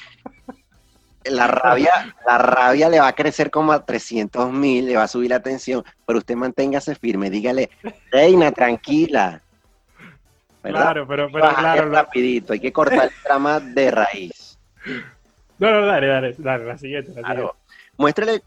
[1.24, 5.08] la rabia, la rabia le va a crecer como a 300 mil, le va a
[5.08, 7.68] subir la tensión, pero usted manténgase firme, dígale,
[8.12, 9.42] reina, tranquila.
[10.62, 10.82] ¿Verdad?
[10.82, 14.58] Claro, pero, pero claro, lo- rapidito, hay que cortar el drama de raíz.
[15.58, 17.56] no, no, dale, dale, dale, la siguiente, la Claro.
[17.96, 18.42] Muéstrele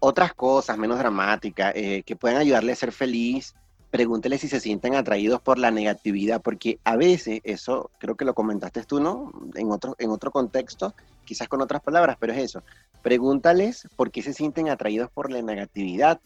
[0.00, 3.54] otras cosas menos dramáticas eh, que puedan ayudarle a ser feliz.
[3.90, 8.34] Pregúntele si se sienten atraídos por la negatividad, porque a veces, eso creo que lo
[8.34, 9.32] comentaste tú, ¿no?
[9.54, 10.94] En otro, en otro contexto,
[11.24, 12.62] quizás con otras palabras, pero es eso.
[13.02, 16.20] Pregúntales por qué se sienten atraídos por la negatividad.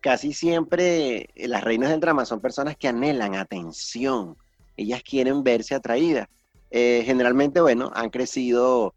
[0.00, 4.36] Casi siempre eh, las reinas del drama son personas que anhelan atención.
[4.82, 6.26] Ellas quieren verse atraídas.
[6.70, 8.94] Eh, generalmente, bueno, han crecido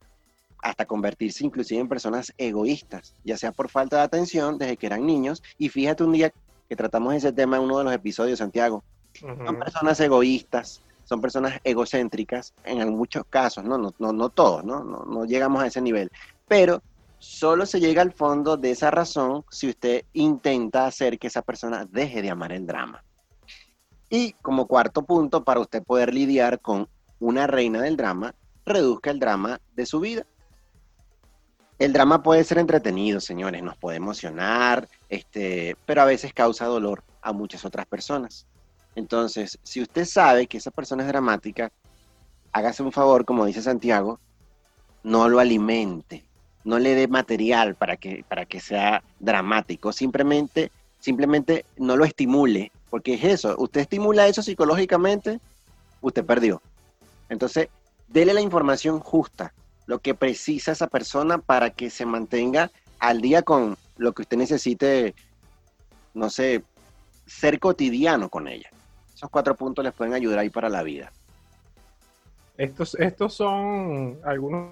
[0.62, 5.06] hasta convertirse inclusive en personas egoístas, ya sea por falta de atención desde que eran
[5.06, 5.42] niños.
[5.58, 6.32] Y fíjate un día
[6.68, 8.84] que tratamos ese tema en uno de los episodios, Santiago.
[9.14, 9.46] siguiente.
[9.46, 9.64] Son Ujú.
[9.64, 14.84] personas egoístas, son personas egocéntricas en muchos casos, no, no, no, no todos, ¿no?
[14.84, 16.10] No, no llegamos a ese nivel.
[16.48, 16.82] Pero
[17.20, 21.86] solo se llega al fondo de esa razón si usted intenta hacer que esa persona
[21.90, 23.05] deje de amar el drama.
[24.10, 26.88] Y como cuarto punto, para usted poder lidiar con
[27.20, 28.36] una reina del drama,
[28.66, 30.26] reduzca el drama de su vida.
[31.78, 37.04] El drama puede ser entretenido, señores, nos puede emocionar, este, pero a veces causa dolor
[37.22, 38.46] a muchas otras personas.
[38.96, 41.72] Entonces, si usted sabe que esa persona es dramática,
[42.54, 44.20] hágase un favor, como dice Santiago,
[45.04, 46.24] no lo alimente,
[46.64, 52.72] no le dé material para que, para que sea dramático, simplemente, simplemente no lo estimule,
[52.96, 55.42] porque es eso, usted estimula eso psicológicamente,
[56.00, 56.62] usted perdió.
[57.28, 57.68] Entonces,
[58.08, 59.54] dele la información justa,
[59.86, 64.38] lo que precisa esa persona para que se mantenga al día con lo que usted
[64.38, 65.14] necesite,
[66.14, 66.64] no sé,
[67.26, 68.70] ser cotidiano con ella.
[69.14, 71.12] Esos cuatro puntos les pueden ayudar ahí para la vida.
[72.56, 74.72] Estos, estos son algunos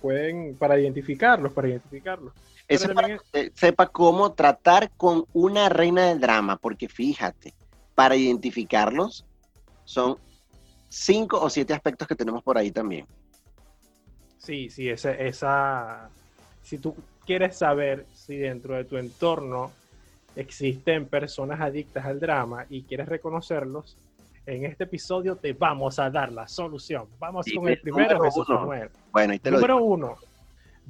[0.00, 2.32] pueden para identificarlos, para identificarlos.
[2.70, 7.52] Eso para que usted sepa cómo tratar con una reina del drama, porque fíjate,
[7.94, 9.26] para identificarlos
[9.84, 10.16] son
[10.88, 13.06] cinco o siete aspectos que tenemos por ahí también.
[14.38, 16.08] Sí, sí, esa, esa,
[16.62, 16.94] si tú
[17.26, 19.72] quieres saber si dentro de tu entorno
[20.36, 23.96] existen personas adictas al drama y quieres reconocerlos,
[24.46, 27.06] en este episodio te vamos a dar la solución.
[27.18, 28.60] Vamos Sí, con el primero, Jesús uno.
[28.60, 28.90] Manuel.
[29.12, 29.86] Bueno, y te lo Número digo.
[29.86, 30.16] uno,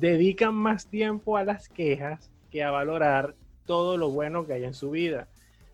[0.01, 3.35] dedican más tiempo a las quejas que a valorar
[3.67, 5.29] todo lo bueno que hay en su vida.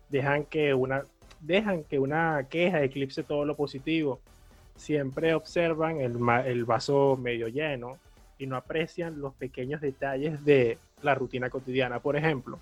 [0.09, 1.03] Dejan que una,
[1.39, 4.19] dejan que una queja eclipse todo lo positivo.
[4.75, 7.97] Siempre observan el, el vaso medio lleno
[8.37, 11.99] y no aprecian los pequeños detalles de la rutina cotidiana.
[11.99, 12.59] Por ejemplo,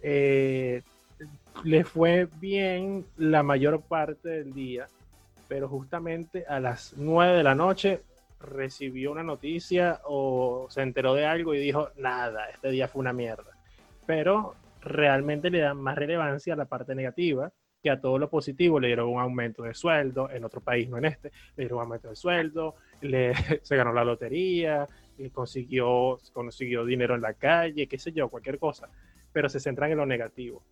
[0.00, 0.82] eh,
[1.64, 4.86] le fue bien la mayor parte del día,
[5.48, 8.00] pero justamente a las 9 de la noche
[8.40, 13.12] recibió una noticia o se enteró de algo y dijo, nada, este día fue una
[13.12, 13.56] mierda.
[14.06, 18.80] Pero realmente le dan más relevancia a la parte negativa que a todo lo positivo
[18.80, 21.84] le dieron un aumento de sueldo, en otro país, no en este, le dieron un
[21.84, 23.32] aumento de sueldo, le,
[23.62, 28.58] se ganó la lotería, y consiguió, consiguió dinero en la calle, qué sé yo, cualquier
[28.58, 28.88] cosa,
[29.32, 30.62] pero se centran en lo negativo.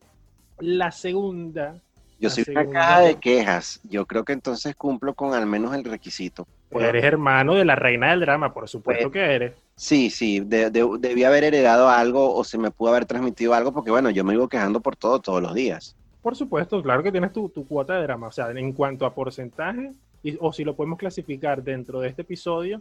[0.59, 1.81] La segunda...
[2.19, 3.81] Yo la soy una caja de quejas.
[3.85, 6.47] Yo creo que entonces cumplo con al menos el requisito.
[6.71, 9.53] Eres hermano de la reina del drama, por supuesto Pues- que eres.
[9.77, 13.73] Sí, sí, de- de- debí haber heredado algo o se me pudo haber transmitido algo
[13.73, 15.97] porque bueno, yo me vivo quejando por todo todos los días.
[16.23, 18.29] Por supuesto, claro que tienes tu, tu cuota de drama.
[18.29, 19.93] O sea, en cuanto a porcentaje,
[20.23, 22.81] y- o si lo podemos clasificar dentro de este episodio,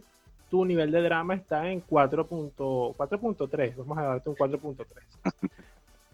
[0.50, 3.76] tu nivel de drama está en 4.- 4.3.
[3.76, 4.86] Vamos a darte un 4.3.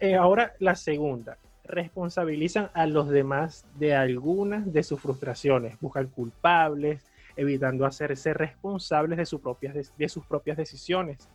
[0.03, 1.37] Eh, ahora, la segunda.
[1.65, 5.79] Responsabilizan a los demás de algunas de sus frustraciones.
[5.79, 7.03] Buscan culpables,
[7.37, 11.29] evitando hacerse responsables de, sus propias, de- sus propias decisiones.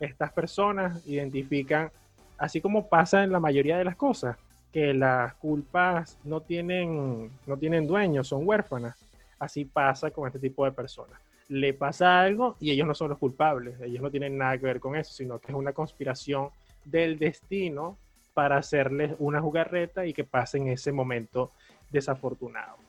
[0.00, 1.90] Estas personas identifican,
[2.36, 4.36] así como pasa en la mayoría de las cosas,
[4.72, 8.96] que las culpas no tienen, no tienen dueños, son huérfanas.
[9.38, 11.18] Así pasa con este tipo de personas.
[11.48, 14.80] Le pasa algo y ellos no son los culpables, ellos no tienen nada que ver
[14.80, 16.50] con eso, sino que es una conspiración
[16.84, 17.96] del destino
[18.34, 21.50] para hacerles una jugarreta y que pasen ese momento
[21.90, 22.87] desafortunado.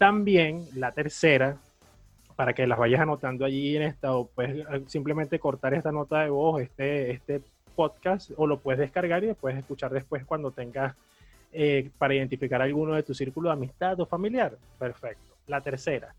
[0.00, 1.58] También la tercera,
[2.34, 6.22] para que las vayas anotando allí en esta, o puedes eh, simplemente cortar esta nota
[6.22, 7.42] de voz, este, este
[7.76, 10.96] podcast, o lo puedes descargar y lo puedes escuchar después cuando tengas
[11.52, 14.56] eh, para identificar alguno de tu círculo de amistad o familiar.
[14.78, 15.34] Perfecto.
[15.48, 16.14] La tercera,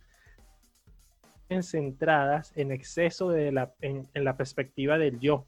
[1.49, 5.43] en centradas en exceso de la, en, en la perspectiva del yo.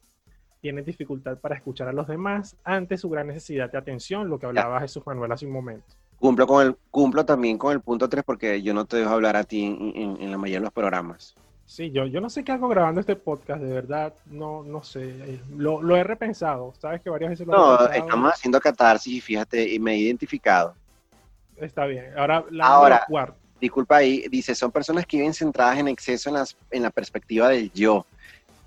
[0.60, 4.48] Tienen dificultad para escuchar a los demás ante su gran necesidad de atención, lo que
[4.48, 5.86] hablaba Jesús Manuel hace un momento.
[6.24, 9.36] Cumplo, con el, cumplo también con el punto 3 porque yo no te dejo hablar
[9.36, 11.36] a ti en, en- en la mayoría de los programas.
[11.66, 15.02] Sí, yo, yo no sé qué hago grabando este podcast, de verdad, no, no sé.
[15.04, 19.16] eh, Lo, lo he repensado, sabes que varias veces lo he No, estamos haciendo catarsis
[19.16, 20.76] y fíjate, y me he identificado.
[21.58, 22.06] Está bien.
[22.18, 23.36] Ahora, la Ahora- cuarto.
[23.60, 27.50] Disculpa ahí, dice, son personas que viven centradas en exceso en, las, en la perspectiva
[27.50, 28.06] del yo.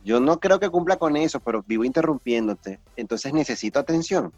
[0.05, 2.81] Yo no creo que cumpla con eso, pero vivo interrumpiéndote.
[2.97, 4.31] Entonces necesito atención.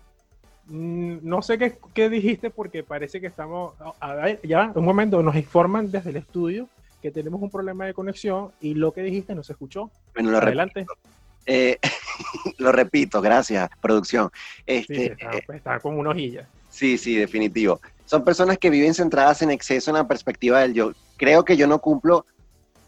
[0.68, 3.74] Mm, No sé qué, qué dijiste porque parece que estamos.
[4.00, 6.68] A ver, ya, un momento, nos informan desde el estudio
[7.02, 9.90] que tenemos un problema de conexión y lo que dijiste no se escuchó.
[10.14, 10.84] Bueno, lo, Adelante.
[11.46, 11.78] eh,
[12.58, 14.30] lo repito, gracias, producción.
[14.34, 16.48] Sí, Este, sí, está, eh, pues, está como una hojilla.
[16.70, 17.80] Sí, sí, definitivo.
[18.04, 20.92] Son personas que viven centradas en exceso en la perspectiva del yo.
[21.16, 22.26] Creo que yo no cumplo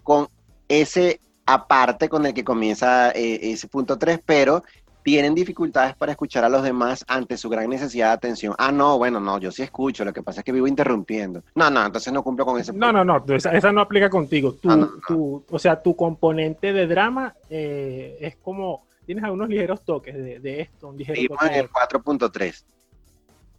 [0.03, 0.29] con
[0.69, 4.63] ese aparte con el que comienza eh, ese punto 3, pero
[5.11, 8.55] tienen dificultades para escuchar a los demás ante su gran necesidad de atención.
[8.59, 11.43] Ah, no, bueno, no, yo sí escucho, lo que pasa es que vivo interrumpiendo.
[11.57, 14.53] No, no, entonces no cumplo con ese No, no, no, esa, esa no aplica contigo.
[14.53, 14.93] Tú, Ah, no, no.
[15.09, 18.85] tú- o sea, tu componente de drama eh, es como.
[19.05, 22.63] Tienes algunos ligeros toques de, de esto, un ligero Seguimos toque en el 4.3.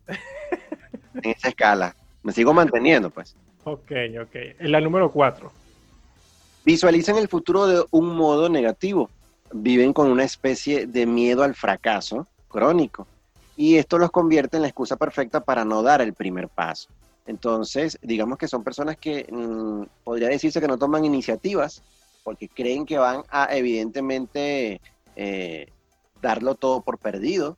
[1.24, 1.94] en esa escala.
[2.24, 3.36] Me sigo manteniendo, pues.
[3.66, 3.92] Ok,
[4.22, 4.36] ok.
[4.60, 5.52] En la número 4.
[6.64, 9.10] Visualizan el futuro de un modo negativo.
[9.54, 13.08] Viven con una especie de miedo al fracaso crónico.
[13.56, 16.90] Y esto los convierte en la excusa perfecta para no dar el primer paso.
[17.26, 21.84] Entonces, digamos que son personas que mm, podría decirse que no toman iniciativas
[22.24, 24.82] porque creen que van a evidentemente
[25.16, 25.68] eh,
[26.22, 27.58] darlo todo por perdido.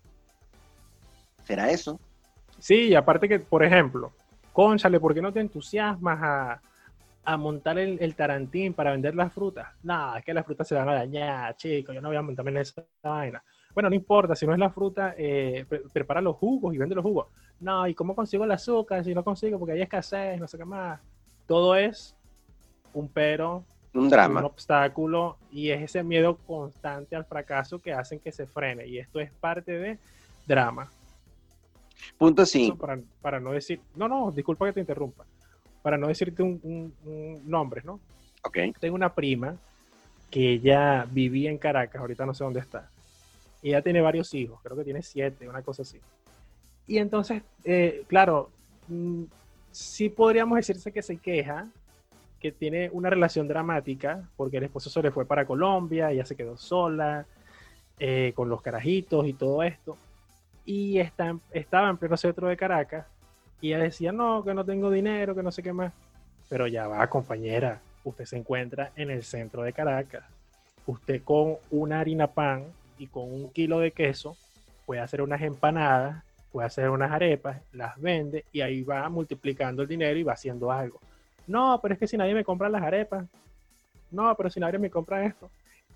[1.45, 1.99] ¿Será eso?
[2.59, 4.11] Sí, y aparte que, por ejemplo,
[4.53, 6.61] conchale, ¿por qué no te entusiasmas a,
[7.25, 9.69] a montar el, el tarantín para vender las frutas?
[9.83, 12.51] No, es que las frutas se van a dañar, chicos, yo no voy a montarme
[12.51, 13.43] en esa vaina.
[13.73, 16.95] Bueno, no importa, si no es la fruta, eh, pre- prepara los jugos y vende
[16.95, 17.27] los jugos.
[17.59, 19.03] No, ¿y cómo consigo el azúcar?
[19.03, 20.99] Si no consigo, porque hay escasez, no sé qué más.
[21.47, 22.15] Todo es
[22.93, 23.63] un pero,
[23.93, 24.45] Un un drama.
[24.45, 28.85] obstáculo, y es ese miedo constante al fracaso que hacen que se frene.
[28.87, 29.97] Y esto es parte de
[30.45, 30.89] drama.
[32.17, 32.77] Punto Eso 5.
[32.77, 35.25] para, para no decir, no, no, disculpa que te interrumpa,
[35.83, 37.99] para no decirte un, un- un nombre, ¿no?
[38.43, 38.57] Ok.
[38.79, 39.55] Tengo una prima
[40.31, 42.89] que ella vivía en Caracas, ahorita no sé dónde está.
[43.61, 45.99] Y ella tiene varios hijos, creo que tiene siete, una cosa así.
[46.87, 48.49] Y entonces, eh, claro,
[48.87, 49.23] mm,
[49.71, 51.67] sí podríamos decirse que se queja,
[52.39, 56.35] que tiene una relación dramática, porque el esposo se le fue para Colombia, ella se
[56.35, 57.25] quedó sola,
[57.99, 59.97] eh, con los carajitos y todo esto.
[60.65, 63.05] Y está, estaba en pleno centro de Caracas,
[63.63, 65.93] y ella decía, no, que no tengo dinero, que no sé qué más.
[66.49, 70.25] Pero ya va, compañera, usted se encuentra en el centro de Caracas.
[70.85, 72.65] Usted con una harina pan
[72.97, 74.35] y con un kilo de queso
[74.85, 79.87] puede hacer unas empanadas, puede hacer unas arepas, las vende y ahí va multiplicando el
[79.87, 80.99] dinero y va haciendo algo.
[81.47, 83.25] No, pero es que si nadie me compra las arepas,
[84.11, 85.49] no, pero si nadie me compra esto,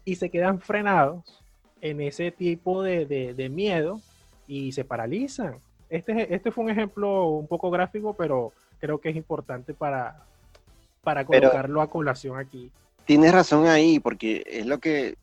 [0.05, 1.43] y se quedan frenados
[1.81, 3.99] en ese tipo de, de- de miedo
[4.47, 5.55] y se paralizan.
[5.89, 10.23] Este, este fue un ejemplo un poco gráfico, pero creo que es importante para,
[11.03, 12.71] para colocarlo a colación aquí.
[13.05, 15.15] Tienes razón ahí, porque es lo que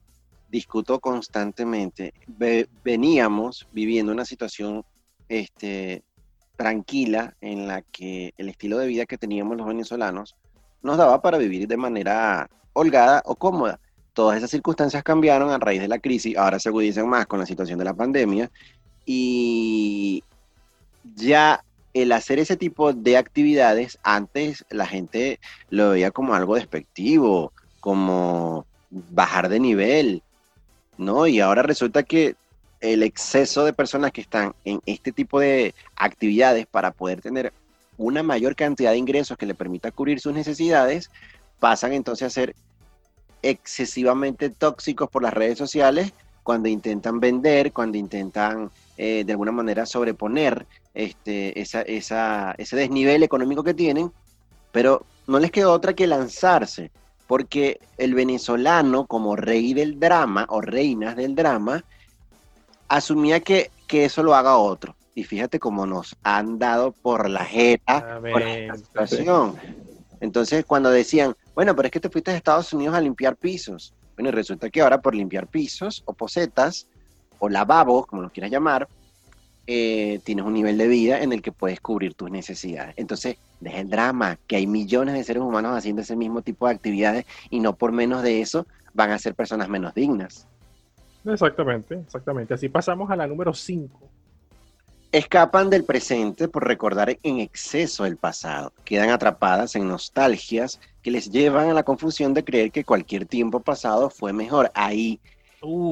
[0.50, 2.14] discuto constantemente.
[2.82, 4.84] veníamos viviendo una situación
[5.28, 6.02] este,
[6.56, 10.36] tranquila en la que el estilo de vida que teníamos los venezolanos
[10.82, 13.80] nos daba para vivir de manera holgada o cómoda.
[14.12, 17.46] Todas esas circunstancias cambiaron a raíz de la crisis, ahora se agudizan más con la
[17.46, 18.50] situación de la pandemia
[19.04, 20.22] y
[21.14, 25.38] ya el hacer ese tipo de actividades, antes la gente
[25.70, 30.22] lo veía como algo despectivo, como bajar de nivel,
[30.98, 31.26] ¿no?
[31.26, 32.34] Y ahora resulta que
[32.80, 37.52] el exceso de personas que están en este tipo de actividades para poder tener
[37.96, 41.10] una mayor cantidad de ingresos que le permita cubrir sus necesidades,
[41.60, 42.54] pasan entonces a ser
[43.42, 49.86] excesivamente tóxicos por las redes sociales cuando intentan vender, cuando intentan eh, de alguna manera
[49.86, 54.12] sobreponer este, esa, ese desnivel económico que tienen,
[54.72, 56.90] pero no les queda otra que lanzarse,
[57.26, 61.84] porque el venezolano como rey del drama o reinas del drama,
[62.88, 64.94] asumía que, que eso lo haga otro.
[65.14, 69.56] Y fíjate cómo nos han dado por la jeta por la situación.
[70.20, 73.94] Entonces, cuando decían, bueno, pero es que te fuiste a Estados Unidos a limpiar pisos.
[74.16, 76.86] Bueno, y resulta que ahora por limpiar pisos o posetas
[77.38, 78.88] o lavabos, como lo quieras llamar,
[79.66, 82.94] eh, tienes un nivel de vida en el que puedes cubrir tus necesidades.
[82.96, 86.74] Entonces, deja el drama, que hay millones de seres humanos haciendo ese mismo tipo de
[86.74, 90.46] actividades y no por menos de eso van a ser personas menos dignas.
[91.24, 92.54] Exactamente, exactamente.
[92.54, 94.10] Así pasamos a la número 5.
[95.10, 98.72] Escapan del presente por recordar en exceso el pasado.
[98.84, 103.60] Quedan atrapadas en nostalgias que les llevan a la confusión de creer que cualquier tiempo
[103.60, 104.70] pasado fue mejor.
[104.74, 105.20] Ahí.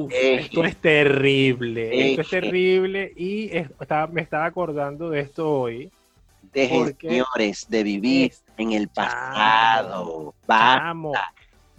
[0.09, 2.11] Esto es terrible.
[2.11, 3.11] Esto es terrible.
[3.15, 3.51] Y
[4.11, 5.91] me estaba acordando de esto hoy.
[6.53, 10.33] Dejen, señores, de vivir en el pasado.
[10.45, 11.17] Vamos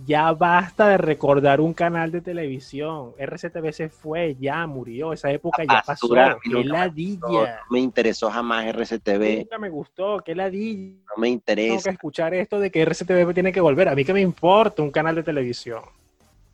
[0.07, 3.13] ya basta de recordar un canal de televisión.
[3.19, 5.13] RCTV se fue, ya murió.
[5.13, 6.09] Esa época ya pasó.
[6.43, 7.21] Qué ladilla.
[7.21, 9.39] No me interesó jamás RCTV.
[9.39, 10.19] Nunca me gustó.
[10.19, 10.97] Qué ladilla.
[11.17, 11.69] No me interesa.
[11.69, 13.89] Tengo que escuchar esto de que RCTV tiene que volver.
[13.89, 15.83] A mí que me importa un canal de televisión.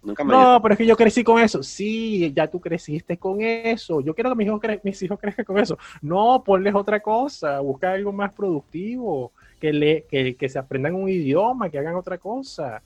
[0.02, 1.62] Nunca me no, pero es que yo crecí con eso.
[1.62, 4.00] Sí, ya tú creciste con eso.
[4.00, 5.78] Yo quiero que mis hijos, mis hijos crezcan con eso.
[6.00, 7.60] No, ponles otra cosa.
[7.60, 9.32] Busca algo más productivo.
[9.60, 12.80] Que, le, que, que se aprendan un idioma, que hagan otra cosa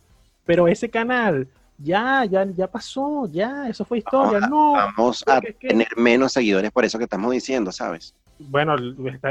[0.44, 1.48] pero ese canal
[1.78, 4.72] ya, ya, ya pasó, ya, eso fue historia, no.
[4.72, 8.14] Vamos a tener menos seguidores por eso que estamos diciendo, ¿sabes?
[8.38, 8.74] Bueno,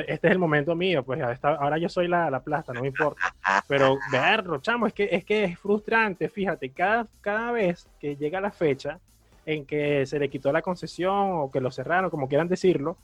[0.07, 3.35] este es el momento mío, pues ahora yo soy la, la plata, no me importa.
[3.67, 8.39] Pero verlo, chamo, es que, es que es frustrante, fíjate, cada, cada vez que llega
[8.39, 8.99] la fecha
[9.45, 12.97] en que se le quitó la concesión o que lo cerraron, como quieran decirlo,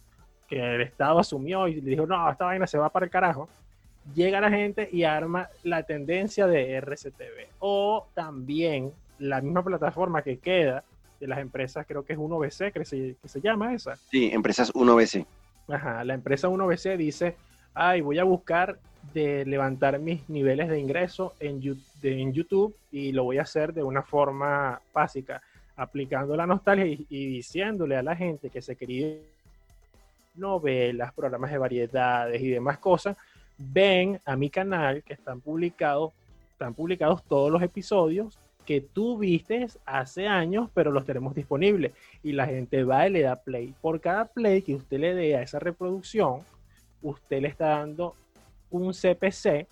[0.48, 3.50] que el Estado asumió y le dijo, no, esta vaina se va para el carajo,
[4.16, 7.50] llega la gente y arma la tendencia de RCTV.
[7.60, 10.84] O también la misma plataforma que queda
[11.20, 13.96] de las empresas, creo que es 1BC, que se, que se llama esa.
[13.96, 15.26] Sí, empresas 1BC.
[15.68, 17.36] Ajá, la empresa 1BC dice,
[17.74, 18.80] ay, voy a buscar
[19.14, 21.62] de levantar mis niveles de ingreso en,
[22.04, 25.42] en YouTube y lo voy a hacer de una forma básica,
[25.76, 29.16] aplicando la nostalgia y, y diciéndole a la gente que se quería
[30.36, 33.18] novelas, programas de variedades y demás cosas,
[33.58, 36.14] ven a mi canal que están publicados,
[36.52, 38.38] están publicados todos los episodios
[38.70, 41.92] que tú viste hace años, pero los tenemos disponibles.
[42.22, 43.74] Y la gente va y le da play.
[43.82, 46.42] Por cada play que usted le dé a esa reproducción,
[47.02, 48.14] usted le está dando
[48.70, 49.66] un CPC,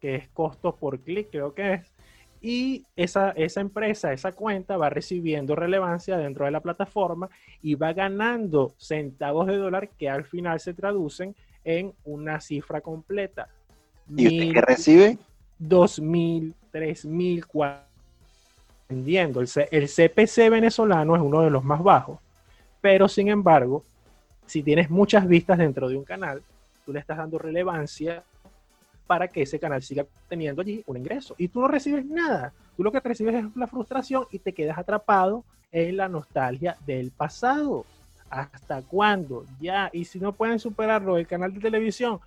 [0.00, 1.92] que es costo por clic, creo que es.
[2.40, 7.30] Y esa, esa empresa, esa cuenta va recibiendo relevancia dentro de la plataforma
[7.62, 13.46] y va ganando centavos de dólar que al final se traducen en una cifra completa.
[14.08, 15.18] ¿Y usted qué recibe?
[15.60, 17.91] 2.000, 3.000, 4.000.
[18.92, 22.18] El, el CPC venezolano es uno de los más bajos,
[22.80, 23.82] pero sin embargo,
[24.46, 26.42] si tienes muchas vistas dentro de un canal,
[26.84, 28.22] tú le estás dando relevancia
[29.06, 31.34] para que ese canal siga teniendo allí un ingreso.
[31.38, 32.52] Y tú no recibes nada.
[32.76, 37.10] Tú lo que recibes es la frustración y te quedas atrapado en la nostalgia del
[37.10, 37.84] pasado.
[38.30, 39.44] ¿Hasta cuándo?
[39.60, 42.20] Ya, y si no pueden superarlo el canal de televisión,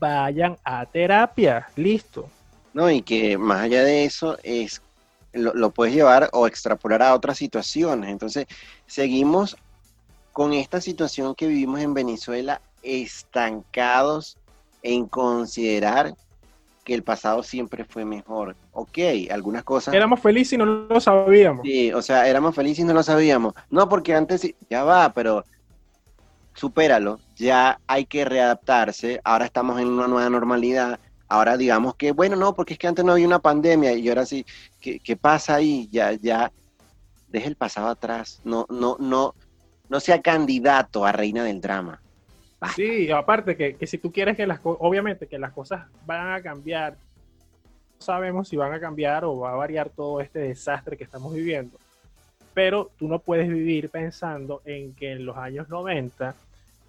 [0.00, 2.28] vayan a terapia, listo.
[2.72, 4.80] No, y que más allá de eso es
[5.32, 8.10] lo, puedes llevar o extrapolar a otras situaciones.
[8.10, 8.46] Entonces,
[8.86, 9.56] seguimos
[10.32, 14.38] con esta situación que vivimos en Venezuela estancados
[14.82, 16.14] en considerar
[16.84, 18.56] que el pasado siempre fue mejor.
[18.72, 18.98] Ok,
[19.30, 19.94] algunas cosas.
[19.94, 21.62] Éramos felices y no lo sabíamos.
[21.62, 23.54] Sí, o sea, éramos felices y no lo sabíamos.
[23.70, 25.44] No, porque antes ya va, pero
[26.54, 31.00] supéralo, ya hay que readaptarse, ahora estamos en una nueva normalidad,
[31.32, 34.26] ahora digamos que, bueno, no, porque es que antes no había una pandemia y ahora
[34.26, 34.44] sí,
[34.80, 35.88] ¿qué, pasa ahí?
[35.90, 36.52] Ya, ya,
[37.28, 39.34] deje el pasado atrás, no, no, no,
[39.88, 42.02] no sea candidato a reina del drama.
[42.76, 46.34] Sí, aparte que, que si tú quieres que las cosas, obviamente que las cosas van
[46.34, 50.98] a cambiar, no sabemos si van a cambiar o va a variar todo este desastre
[50.98, 51.78] que estamos viviendo,
[52.52, 56.34] pero tú no puedes vivir pensando en que en los años 90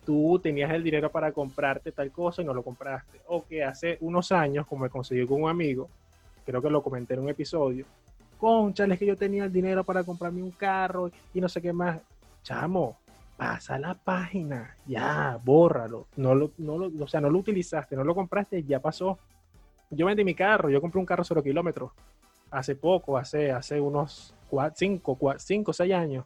[0.05, 3.97] tú tenías el dinero para comprarte tal cosa y no lo compraste, o que hace
[4.01, 5.89] unos años, como me conseguí con un amigo,
[6.45, 7.85] creo que lo comenté en un episodio,
[8.37, 11.71] conchale, es que yo tenía el dinero para comprarme un carro y no sé qué
[11.71, 11.99] más.
[12.43, 12.97] Chamo,
[13.37, 16.07] pasa la página, ya, bórralo.
[16.17, 19.17] No lo, no lo, o sea, no lo utilizaste, no lo compraste, ya pasó.
[19.89, 21.91] Yo vendí mi carro, yo compré un carro cero kilómetros
[22.53, 24.33] hace poco, hace, hace unos
[24.75, 26.25] 5, 5, 6 años.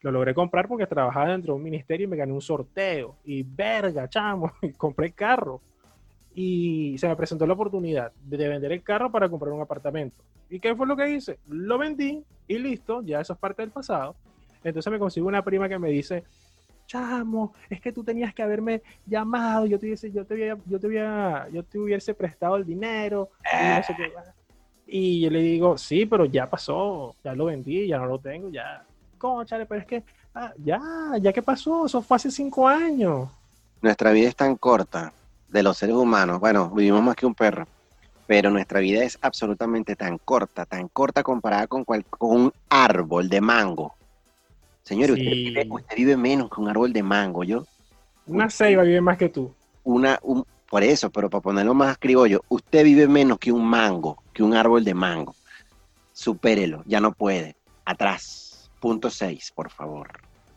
[0.00, 3.16] Lo logré comprar porque trabajaba dentro de un ministerio y me gané un sorteo.
[3.24, 5.60] Y verga, chamo, y compré carro.
[6.34, 10.16] Y se me presentó la oportunidad de vender el carro para comprar un apartamento.
[10.48, 11.38] ¿Y qué fue lo que hice?
[11.48, 14.14] Lo vendí y listo, ya eso es parte del pasado.
[14.62, 16.24] Entonces me consigo una prima que me dice,
[16.86, 20.80] chamo, es que tú tenías que haberme llamado, yo te hubiese, yo te hubiera, yo
[20.80, 23.30] te yo te hubiese prestado el dinero.
[23.44, 24.12] Y, no sé qué.
[24.86, 28.48] y yo le digo, sí, pero ya pasó, ya lo vendí, ya no lo tengo,
[28.48, 28.84] ya.
[29.18, 30.04] Conchale, pero es que,
[30.34, 30.80] ah, ya,
[31.20, 33.28] ya que pasó, eso fue hace cinco años.
[33.82, 35.12] Nuestra vida es tan corta
[35.48, 37.66] de los seres humanos, bueno, vivimos más que un perro,
[38.26, 43.28] pero nuestra vida es absolutamente tan corta, tan corta comparada con, cual- con un árbol
[43.28, 43.94] de mango.
[44.84, 47.64] Señor, usted, vive, usted vive menos que un árbol de mango, yo.
[48.26, 49.50] Una ceiba vive más que tú.
[49.84, 54.22] Una, un, por eso, pero para ponerlo más criollo, usted vive menos que un mango,
[54.32, 55.34] que un árbol de mango.
[56.12, 57.54] Supérelo, ya no puede.
[57.84, 58.47] Atrás.
[58.80, 60.08] Punto 6, por favor.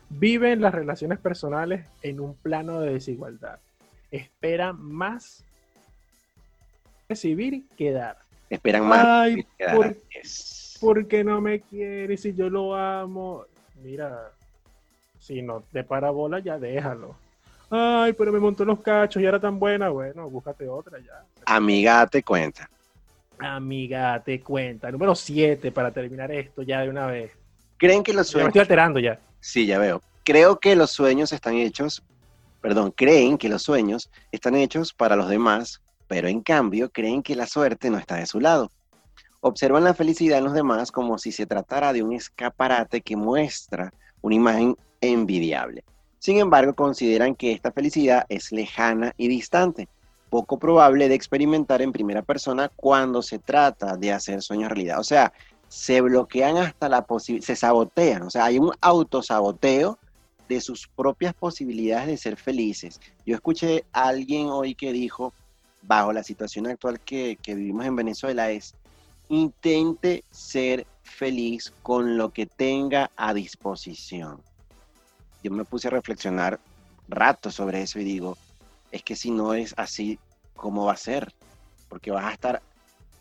[0.10, 3.60] Viven las relaciones personales en un plano de desigualdad.
[4.12, 5.44] Espera más
[7.10, 8.18] recibir que dar.
[8.50, 9.06] Esperan más.
[9.06, 9.76] Ay, que dar.
[9.76, 9.96] por-
[10.82, 13.46] porque no me quiere si yo lo amo.
[13.82, 14.32] Mira,
[15.20, 17.16] si no te para bola, ya déjalo.
[17.70, 19.90] Ay, pero me montó los cachos y era tan buena.
[19.90, 21.24] Bueno, búscate otra ya.
[21.46, 22.70] Amiga, date cuenta.
[23.40, 24.92] Amiga, te cuenta.
[24.92, 27.32] Número 7 para terminar esto ya de una vez.
[27.82, 28.48] ¿Creen que los Ya me sueños...
[28.50, 29.18] estoy alterando ya.
[29.40, 30.04] Sí, ya veo.
[30.24, 32.04] Creo que los sueños están hechos,
[32.62, 37.36] perdón, creen que los sueños están hechos para los demás, pero en cambio creen que
[37.36, 38.70] la suerte no está de su lado.
[39.40, 43.92] Observan la felicidad en los demás como si se tratara de un escaparate que muestra
[44.22, 45.84] una imagen envidiable.
[46.20, 49.90] Sin embargo, consideran que esta felicidad es lejana y distante,
[50.30, 55.00] poco probable de experimentar en primera persona cuando se trata de hacer sueños realidad.
[55.00, 55.34] O sea,
[55.72, 59.98] se bloquean hasta la posibilidad, se sabotean, o sea, hay un autosaboteo
[60.50, 63.00] de sus propias posibilidades de ser felices.
[63.26, 65.34] Yo escuché a alguien hoy que dijo,
[65.84, 68.76] bajo la situación actual que, que vivimos en Venezuela, es
[69.30, 74.42] intente ser feliz con lo que tenga a disposición.
[75.42, 76.60] Yo me puse a reflexionar
[77.08, 78.38] rato sobre eso y digo,
[78.92, 80.20] es que si no es así,
[80.54, 81.34] ¿cómo va a ser?
[81.88, 82.62] Porque vas a estar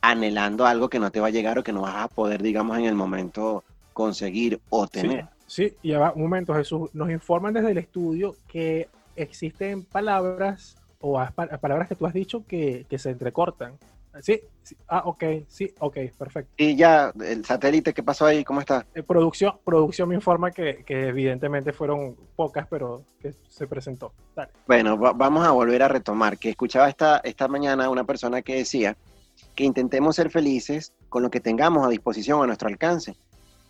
[0.00, 2.78] anhelando algo que no te va a llegar o que no vas a poder, digamos,
[2.78, 5.26] en el momento conseguir o tener.
[5.46, 6.90] Sí, ya va, un momento, Jesús.
[6.94, 11.20] Nos informan desde el estudio que existen palabras o
[11.60, 13.74] palabras que tú has dicho que, que se entrecortan.
[14.22, 16.50] Sí, sí, ah, ok, sí, ok, perfecto.
[16.56, 18.42] Y ya, el satélite, ¿qué pasó ahí?
[18.42, 18.84] ¿Cómo está?
[18.94, 24.12] Eh, producción, producción me informa que, que evidentemente fueron pocas, pero que se presentó.
[24.34, 24.50] Dale.
[24.66, 28.56] Bueno, va- vamos a volver a retomar, que escuchaba esta, esta mañana una persona que
[28.56, 28.96] decía
[29.60, 33.14] que intentemos ser felices con lo que tengamos a disposición, a nuestro alcance.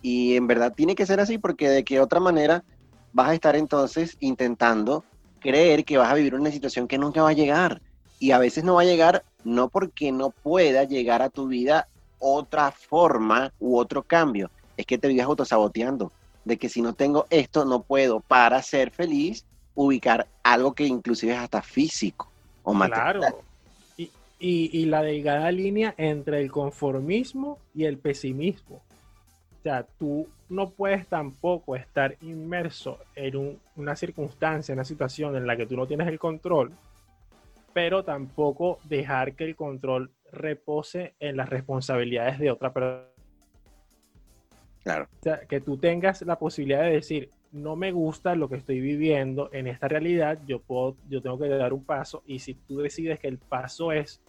[0.01, 2.63] Y en verdad tiene que ser así porque de qué otra manera
[3.11, 5.03] vas a estar entonces intentando
[5.41, 7.81] creer que vas a vivir una situación que nunca va a llegar.
[8.19, 11.89] Y a veces no va a llegar no porque no pueda llegar a tu vida
[12.19, 14.49] otra forma u otro cambio.
[14.77, 16.09] Es que te vives autosaboteando.
[16.45, 19.43] De que si no tengo esto, no puedo, para ser feliz,
[19.75, 22.31] ubicar algo que inclusive es hasta físico
[22.63, 23.35] o material.
[24.43, 28.77] Y, la delgada línea entre el conformismo y el pesimismo.
[28.77, 35.45] O sea, tú no puedes tampoco estar inmerso en un- una circunstancia, una situación en
[35.45, 36.71] la que tú no tienes el control,
[37.71, 43.05] pero tampoco dejar que el control repose en las responsabilidades de otra persona.
[44.83, 45.07] Claro.
[45.19, 48.79] O sea, que tú tengas la posibilidad de decir, no me gusta lo que estoy
[48.79, 52.79] viviendo en esta realidad, yo, puedo, yo tengo que dar un paso y si tú
[52.79, 54.21] decides que el paso es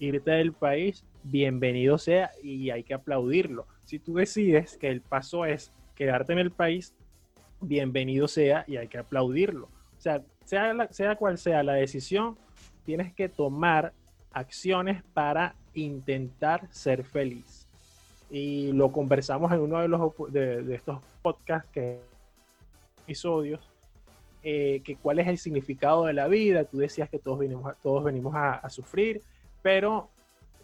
[0.00, 3.66] irte del país, bienvenido sea y hay que aplaudirlo.
[3.84, 6.94] Si tú decides que el paso es quedarte en el país,
[7.60, 9.66] bienvenido sea y hay que aplaudirlo.
[9.66, 12.38] O sea, sea, sea cual sea la decisión,
[12.84, 13.92] tienes que tomar
[14.32, 17.66] acciones para intentar ser feliz.
[18.30, 21.68] Y lo conversamos en uno de, los, de, estos podcasts,
[23.02, 23.60] episodios,
[24.42, 26.64] eh, que cuál es el significado de la vida.
[26.64, 29.20] Tú decías que todos venimos todos venimos a sufrir,
[29.62, 30.10] pero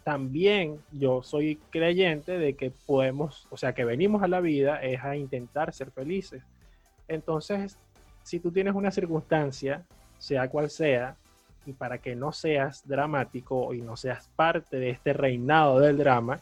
[0.03, 5.03] también yo soy creyente de que podemos, o sea, que venimos a la vida es
[5.03, 6.43] a intentar ser felices.
[7.07, 7.77] Entonces,
[8.23, 9.85] si tú tienes una circunstancia,
[10.17, 11.17] sea cual sea,
[11.65, 16.39] y para que no seas dramático y no seas parte de este reinado del drama,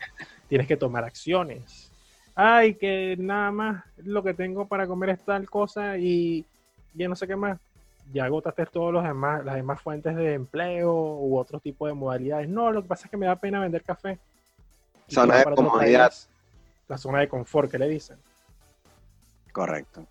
[0.48, 1.92] tienes que tomar acciones.
[2.36, 6.46] Ay, que nada más lo que tengo para comer es tal cosa y
[6.94, 7.60] ya no sé qué más.
[8.14, 12.48] Ya agotaste todos los demás, las demás fuentes de empleo u otro tipo de modalidades.
[12.48, 14.20] No, lo que pasa es que me da pena vender café.
[15.08, 16.10] Zona de comodidad.
[16.10, 16.30] país,
[16.88, 18.18] La zona de confort que le dicen.
[19.52, 20.02] Correcto.
[20.02, 20.08] Hay,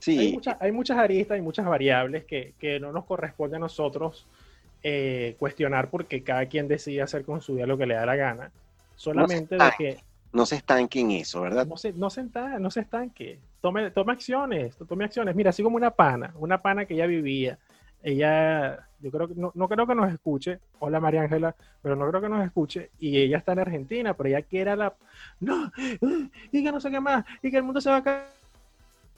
[0.00, 4.26] Sí, muchas, hay muchas aristas y muchas variables que, que no nos corresponde a nosotros
[4.84, 8.14] eh, cuestionar porque cada quien decide hacer con su vida lo que le da la
[8.14, 8.52] gana.
[8.94, 9.98] Solamente de que
[10.32, 11.66] no se estanque en eso, ¿verdad?
[11.66, 12.24] no se, no se,
[12.60, 13.38] no se estanque.
[13.60, 15.34] Tome, tome acciones, tome acciones.
[15.34, 17.58] Mira, así como una pana, una pana que ya vivía.
[18.02, 20.60] Ella, yo creo que no, no creo que nos escuche.
[20.78, 22.90] Hola María Ángela, pero no creo que nos escuche.
[23.00, 24.94] Y ella está en Argentina, pero ella quiere la.
[25.40, 25.72] No,
[26.52, 28.26] y que no sé qué más, y que el mundo se va a acabar.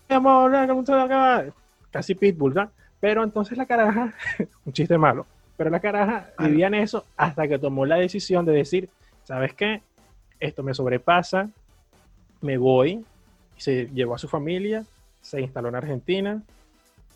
[0.08, 1.52] Amor, que el mundo se va a acabar.
[1.90, 2.70] Casi Pitbull, ¿verdad?
[2.98, 4.14] Pero entonces la caraja,
[4.64, 5.26] un chiste malo,
[5.56, 6.50] pero la caraja Claro.
[6.50, 8.88] vivía en eso hasta que tomó la decisión de decir,
[9.24, 9.82] ¿sabes qué?
[10.38, 11.48] Esto me sobrepasa,
[12.40, 13.04] me voy.
[13.60, 14.84] Se llevó a su familia,
[15.20, 16.42] se instaló en Argentina,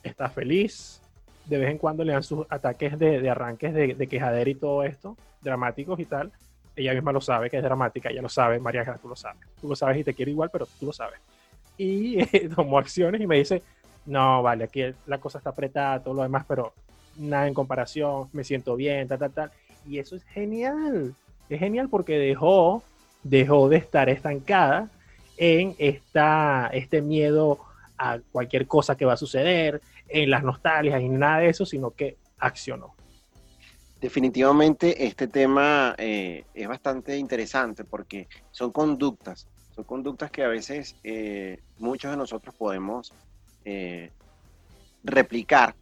[0.02, 1.00] está feliz.
[1.46, 4.82] De vez en cuando le dan sus ataques de, de arranques de, de y todo
[4.82, 6.30] esto, dramáticos y tal.
[6.76, 9.42] Ella misma lo sabe que es dramática, ella lo sabe, María Ángela, tú lo sabes.
[9.60, 11.20] Tú lo sabes y te quiero igual, pero tú lo sabes.
[11.78, 13.62] Y eh, tomó acciones y me dice,
[14.06, 16.72] no, vale, aquí la cosa está apretada, todo lo demás, pero
[17.16, 19.50] nada en comparación, me siento bien, tal, tal, tal.
[19.86, 21.14] Y eso es genial.
[21.48, 22.82] Es genial porque dejó,
[23.22, 24.88] dejó de estar estancada
[25.36, 27.58] en esta, este miedo
[27.98, 31.90] a cualquier cosa que va a suceder, en las nostalgias y nada de eso, sino
[31.90, 32.94] que accionó.
[34.00, 40.96] Definitivamente este tema eh, es bastante interesante porque son conductas, son conductas que a veces
[41.04, 43.12] eh, muchos de nosotros podemos
[43.64, 44.10] eh,
[45.02, 45.74] replicar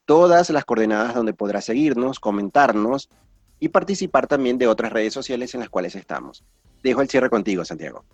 [0.06, 3.10] todas las coordenadas donde podrá seguirnos, comentarnos
[3.60, 6.44] y participar también de otras redes sociales en las cuales estamos.
[6.84, 8.06] Dejo el cierre contigo, Santiago.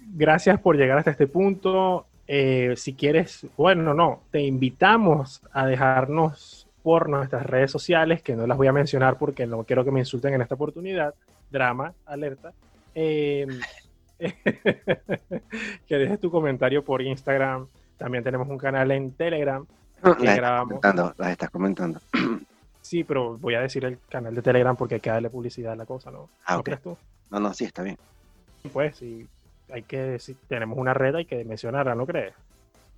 [0.00, 2.06] Gracias por llegar hasta este punto.
[2.26, 8.46] Eh, si quieres, bueno, no, te invitamos a dejarnos por nuestras redes sociales, que no
[8.46, 11.14] las voy a mencionar porque no quiero que me insulten en esta oportunidad.
[11.50, 12.52] Drama, alerta.
[12.94, 13.46] Eh,
[14.18, 17.66] que dejes tu comentario por Instagram.
[17.96, 19.64] También tenemos un canal en Telegram.
[20.02, 20.68] Las estás grabamos.
[20.68, 22.00] comentando, las estás comentando.
[22.82, 25.76] Sí, pero voy a decir el canal de Telegram porque hay que darle publicidad a
[25.76, 26.28] la cosa, ¿no?
[26.44, 26.98] Ah, ¿No crees tú?
[27.30, 27.96] No, no, sí, está bien.
[28.72, 29.24] Pues sí,
[29.70, 32.34] hay que, si tenemos una red, hay que mencionarla, ¿no crees?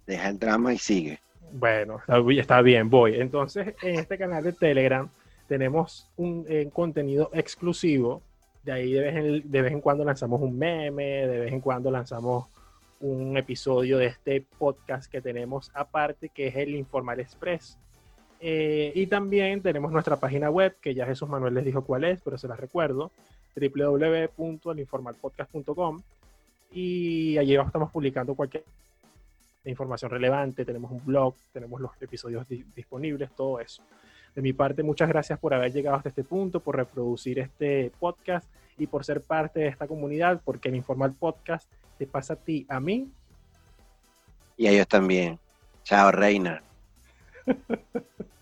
[0.06, 1.20] Deja el drama y sigue.
[1.52, 3.16] Bueno, está, bi- está bien, voy.
[3.20, 5.08] Entonces, en este canal de Telegram
[5.48, 8.22] tenemos un eh, contenido exclusivo.
[8.64, 11.60] De ahí de vez, en, de vez en cuando lanzamos un meme, de vez en
[11.60, 12.46] cuando lanzamos
[13.00, 17.78] un episodio de este podcast que tenemos aparte, que es el Informal Express.
[18.40, 22.20] Eh, y también tenemos nuestra página web, que ya Jesús Manuel les dijo cuál es,
[22.22, 23.10] pero se las recuerdo,
[23.56, 26.02] www.elinformalpodcast.com.
[26.72, 28.64] Y allí estamos publicando cualquier
[29.70, 33.82] información relevante, tenemos un blog, tenemos los episodios di- disponibles, todo eso.
[34.34, 38.46] De mi parte, muchas gracias por haber llegado hasta este punto, por reproducir este podcast
[38.76, 42.66] y por ser parte de esta comunidad, porque el Informal Podcast te pasa a ti,
[42.68, 43.08] a mí.
[44.56, 45.38] Y a ellos también.
[45.84, 46.62] Chao, reina.